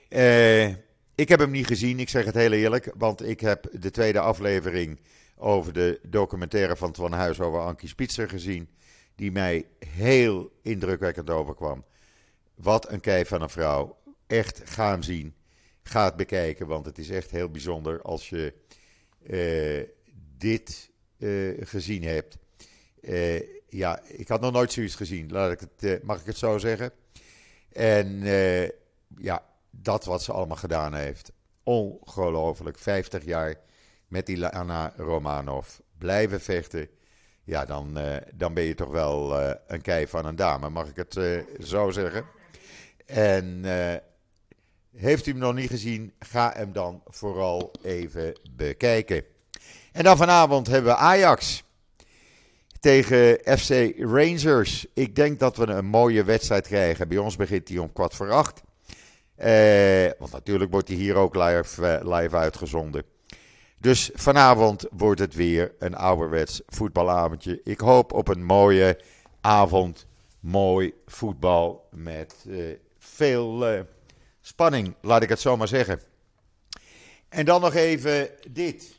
Uh, 0.08 0.68
ik 1.14 1.28
heb 1.28 1.38
hem 1.38 1.50
niet 1.50 1.66
gezien, 1.66 2.00
ik 2.00 2.08
zeg 2.08 2.24
het 2.24 2.34
heel 2.34 2.52
eerlijk, 2.52 2.92
want 2.96 3.28
ik 3.28 3.40
heb 3.40 3.68
de 3.72 3.90
tweede 3.90 4.20
aflevering 4.20 5.00
over 5.36 5.72
de 5.72 6.00
documentaire 6.02 6.76
van 6.76 6.92
Twan 6.92 7.12
Huis 7.12 7.40
over 7.40 7.60
Ankie 7.60 7.88
Spitzer 7.88 8.28
gezien, 8.28 8.68
die 9.14 9.32
mij 9.32 9.66
heel 9.78 10.52
indrukwekkend 10.62 11.30
overkwam. 11.30 11.84
Wat 12.54 12.90
een 12.90 13.00
kei 13.00 13.24
van 13.24 13.42
een 13.42 13.50
vrouw. 13.50 13.96
Echt, 14.26 14.62
ga 14.64 14.90
hem 14.90 15.02
zien. 15.02 15.34
Ga 15.82 16.04
het 16.04 16.16
bekijken, 16.16 16.66
want 16.66 16.86
het 16.86 16.98
is 16.98 17.10
echt 17.10 17.30
heel 17.30 17.50
bijzonder 17.50 18.02
als 18.02 18.28
je 18.28 18.54
dit 20.38 20.90
uh, 21.18 21.66
gezien 21.66 22.02
hebt. 22.02 22.36
Uh, 23.00 23.40
ja, 23.68 24.00
ik 24.06 24.28
had 24.28 24.40
nog 24.40 24.52
nooit 24.52 24.72
zoiets 24.72 24.94
gezien, 24.94 25.30
laat 25.30 25.52
ik 25.52 25.60
het, 25.78 26.02
mag 26.02 26.20
ik 26.20 26.26
het 26.26 26.38
zo 26.38 26.58
zeggen. 26.58 26.92
En 27.72 28.22
ja, 29.18 29.42
dat 29.70 30.04
wat 30.04 30.22
ze 30.22 30.32
allemaal 30.32 30.56
gedaan 30.56 30.94
heeft. 30.94 31.32
Ongelooflijk, 31.62 32.78
50 32.78 33.24
jaar 33.24 33.54
met 34.06 34.26
die 34.26 34.38
Lana 34.38 34.92
Romanov 34.96 35.68
blijven 35.98 36.40
vechten. 36.40 36.88
Ja, 37.44 37.64
dan, 37.64 37.98
dan 38.34 38.54
ben 38.54 38.64
je 38.64 38.74
toch 38.74 38.90
wel 38.90 39.40
een 39.66 39.82
kei 39.82 40.06
van 40.06 40.26
een 40.26 40.36
dame, 40.36 40.68
mag 40.68 40.88
ik 40.88 40.96
het 40.96 41.44
zo 41.60 41.90
zeggen. 41.90 42.24
En 43.06 43.64
heeft 44.96 45.26
u 45.26 45.30
hem 45.30 45.40
nog 45.40 45.54
niet 45.54 45.70
gezien, 45.70 46.12
ga 46.18 46.52
hem 46.56 46.72
dan 46.72 47.02
vooral 47.06 47.72
even 47.82 48.38
bekijken. 48.50 49.24
En 49.92 50.04
dan 50.04 50.16
vanavond 50.16 50.66
hebben 50.66 50.92
we 50.92 50.98
Ajax 50.98 51.64
tegen 52.80 53.58
FC 53.58 53.98
Rangers. 53.98 54.86
Ik 54.94 55.16
denk 55.16 55.38
dat 55.38 55.56
we 55.56 55.66
een 55.66 55.86
mooie 55.86 56.24
wedstrijd 56.24 56.66
krijgen. 56.66 57.08
Bij 57.08 57.18
ons 57.18 57.36
begint 57.36 57.66
die 57.66 57.82
om 57.82 57.92
kwart 57.92 58.14
voor 58.14 58.30
acht. 58.30 58.62
Eh, 59.34 60.10
want 60.18 60.32
natuurlijk 60.32 60.70
wordt 60.70 60.86
die 60.86 60.96
hier 60.96 61.14
ook 61.14 61.34
live, 61.34 61.86
eh, 61.86 62.18
live 62.20 62.36
uitgezonden. 62.36 63.02
Dus 63.80 64.10
vanavond 64.14 64.86
wordt 64.90 65.20
het 65.20 65.34
weer 65.34 65.72
een 65.78 65.94
ouderwets 65.94 66.62
voetbalavondje. 66.66 67.60
Ik 67.64 67.80
hoop 67.80 68.12
op 68.12 68.28
een 68.28 68.44
mooie 68.44 69.00
avond. 69.40 70.06
Mooi 70.40 70.94
voetbal 71.06 71.88
met 71.90 72.44
eh, 72.48 72.56
veel 72.98 73.66
eh, 73.66 73.80
spanning, 74.48 74.94
laat 75.00 75.22
ik 75.22 75.28
het 75.28 75.40
zo 75.40 75.56
maar 75.56 75.68
zeggen. 75.68 76.02
En 77.28 77.44
dan 77.44 77.60
nog 77.60 77.74
even 77.74 78.30
dit. 78.50 78.96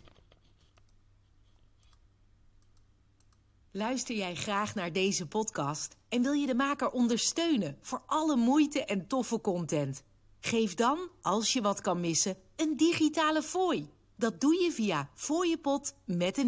Luister 3.72 4.16
jij 4.16 4.36
graag 4.36 4.76
naar 4.76 4.92
deze 4.92 5.28
podcast 5.28 5.96
en 6.10 6.22
wil 6.22 6.32
je 6.32 6.48
de 6.48 6.56
maker 6.56 6.90
ondersteunen 6.90 7.78
voor 7.82 8.02
alle 8.06 8.36
moeite 8.36 8.86
en 8.86 9.08
toffe 9.08 9.42
content? 9.42 10.04
Geef 10.40 10.74
dan, 10.74 11.10
als 11.22 11.54
je 11.54 11.62
wat 11.62 11.82
kan 11.82 12.00
missen, 12.00 12.38
een 12.56 12.78
digitale 12.78 13.42
fooi. 13.42 13.90
Dat 14.16 14.42
doe 14.42 14.64
je 14.64 14.72
via 14.72 15.10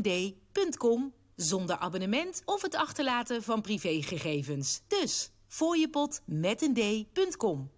d.com 0.02 1.14
zonder 1.36 1.78
abonnement 1.78 2.42
of 2.46 2.62
het 2.62 2.76
achterlaten 2.76 3.44
van 3.44 3.62
privégegevens. 3.62 4.82
Dus 4.88 5.32
d.com. 6.74 7.70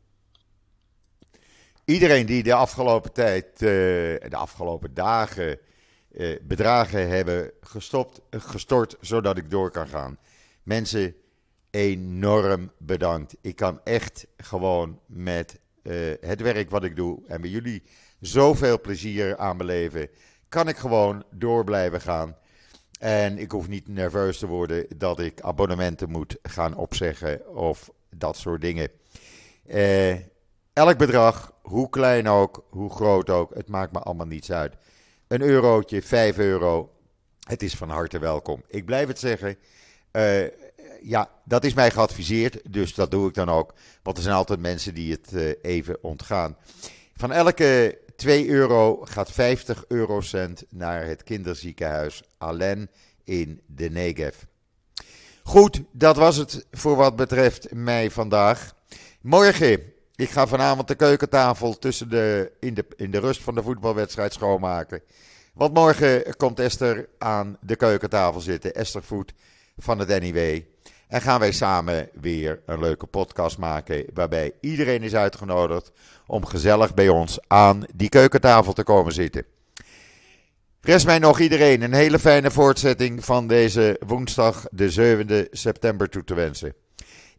Iedereen 1.85 2.25
die 2.25 2.43
de 2.43 2.53
afgelopen 2.53 3.13
tijd, 3.13 3.45
uh, 3.45 3.59
de 4.29 4.35
afgelopen 4.35 4.93
dagen, 4.93 5.59
uh, 6.11 6.39
bedragen 6.41 7.09
hebben 7.09 7.51
gestopt, 7.61 8.21
gestort, 8.29 8.95
zodat 9.01 9.37
ik 9.37 9.49
door 9.49 9.71
kan 9.71 9.87
gaan. 9.87 10.17
Mensen, 10.63 11.15
enorm 11.69 12.71
bedankt. 12.77 13.35
Ik 13.41 13.55
kan 13.55 13.79
echt 13.83 14.27
gewoon 14.37 14.99
met 15.05 15.59
uh, 15.83 16.13
het 16.21 16.41
werk 16.41 16.69
wat 16.69 16.83
ik 16.83 16.95
doe 16.95 17.19
en 17.27 17.41
met 17.41 17.51
jullie 17.51 17.83
zoveel 18.19 18.81
plezier 18.81 19.37
aan 19.37 19.57
beleven, 19.57 20.09
kan 20.49 20.67
ik 20.67 20.77
gewoon 20.77 21.23
door 21.31 21.63
blijven 21.63 22.01
gaan. 22.01 22.37
En 22.99 23.37
ik 23.37 23.51
hoef 23.51 23.67
niet 23.67 23.87
nerveus 23.87 24.37
te 24.37 24.47
worden 24.47 24.85
dat 24.97 25.19
ik 25.19 25.41
abonnementen 25.41 26.09
moet 26.09 26.37
gaan 26.41 26.75
opzeggen 26.75 27.55
of 27.55 27.89
dat 28.09 28.37
soort 28.37 28.61
dingen. 28.61 28.89
Elk 30.73 30.97
bedrag, 30.97 31.52
hoe 31.63 31.89
klein 31.89 32.27
ook, 32.27 32.65
hoe 32.69 32.89
groot 32.89 33.29
ook, 33.29 33.55
het 33.55 33.69
maakt 33.69 33.91
me 33.91 33.99
allemaal 33.99 34.25
niets 34.25 34.51
uit. 34.51 34.73
Een 35.27 35.41
eurotje, 35.41 36.01
5 36.01 36.37
euro, 36.37 36.91
het 37.39 37.63
is 37.63 37.73
van 37.73 37.89
harte 37.89 38.19
welkom. 38.19 38.63
Ik 38.67 38.85
blijf 38.85 39.07
het 39.07 39.19
zeggen. 39.19 39.57
Uh, 40.11 40.47
ja, 41.01 41.29
dat 41.45 41.63
is 41.63 41.73
mij 41.73 41.91
geadviseerd, 41.91 42.73
dus 42.73 42.93
dat 42.93 43.11
doe 43.11 43.27
ik 43.27 43.33
dan 43.33 43.49
ook. 43.49 43.73
Want 44.03 44.17
er 44.17 44.23
zijn 44.23 44.35
altijd 44.35 44.59
mensen 44.59 44.93
die 44.93 45.11
het 45.11 45.31
uh, 45.33 45.51
even 45.61 46.03
ontgaan. 46.03 46.57
Van 47.15 47.31
elke 47.31 47.99
2 48.15 48.49
euro 48.49 49.01
gaat 49.03 49.31
50 49.31 49.85
eurocent 49.87 50.63
naar 50.69 51.05
het 51.05 51.23
kinderziekenhuis 51.23 52.23
Allen 52.37 52.89
in 53.23 53.61
de 53.65 53.89
Negev. 53.89 54.35
Goed, 55.43 55.81
dat 55.91 56.15
was 56.15 56.35
het 56.35 56.65
voor 56.71 56.95
wat 56.95 57.15
betreft 57.15 57.73
mij 57.73 58.11
vandaag. 58.11 58.73
Morgen, 59.21 59.92
ik 60.15 60.29
ga 60.29 60.47
vanavond 60.47 60.87
de 60.87 60.95
keukentafel 60.95 61.79
tussen 61.79 62.09
de, 62.09 62.51
in, 62.59 62.73
de, 62.73 62.85
in 62.95 63.11
de 63.11 63.19
rust 63.19 63.41
van 63.41 63.55
de 63.55 63.63
voetbalwedstrijd 63.63 64.33
schoonmaken. 64.33 65.01
Want 65.53 65.73
morgen 65.73 66.35
komt 66.37 66.59
Esther 66.59 67.09
aan 67.17 67.57
de 67.61 67.75
keukentafel 67.75 68.41
zitten, 68.41 68.75
Esther 68.75 69.03
Voet 69.03 69.33
van 69.77 69.99
het 69.99 70.21
NIW. 70.21 70.61
En 71.07 71.21
gaan 71.21 71.39
wij 71.39 71.51
samen 71.51 72.09
weer 72.21 72.61
een 72.65 72.79
leuke 72.79 73.05
podcast 73.05 73.57
maken. 73.57 74.05
Waarbij 74.13 74.51
iedereen 74.61 75.03
is 75.03 75.15
uitgenodigd 75.15 75.91
om 76.27 76.45
gezellig 76.45 76.93
bij 76.93 77.09
ons 77.09 77.39
aan 77.47 77.83
die 77.95 78.09
keukentafel 78.09 78.73
te 78.73 78.83
komen 78.83 79.13
zitten. 79.13 79.45
Rest 80.81 81.05
mij 81.05 81.19
nog 81.19 81.39
iedereen 81.39 81.81
een 81.81 81.93
hele 81.93 82.19
fijne 82.19 82.51
voortzetting 82.51 83.25
van 83.25 83.47
deze 83.47 83.99
woensdag, 84.07 84.65
de 84.71 84.91
7e 84.91 85.49
september, 85.51 86.09
toe 86.09 86.23
te 86.23 86.33
wensen. 86.33 86.73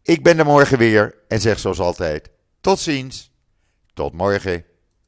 Ik 0.02 0.22
ben 0.22 0.38
er 0.38 0.44
morgen 0.44 0.78
weer 0.78 1.14
en 1.28 1.40
zeg 1.40 1.58
zoals 1.58 1.80
altijd: 1.80 2.30
tot 2.64 2.78
ziens, 2.78 3.30
tot 3.94 4.12
morgen. 4.12 4.64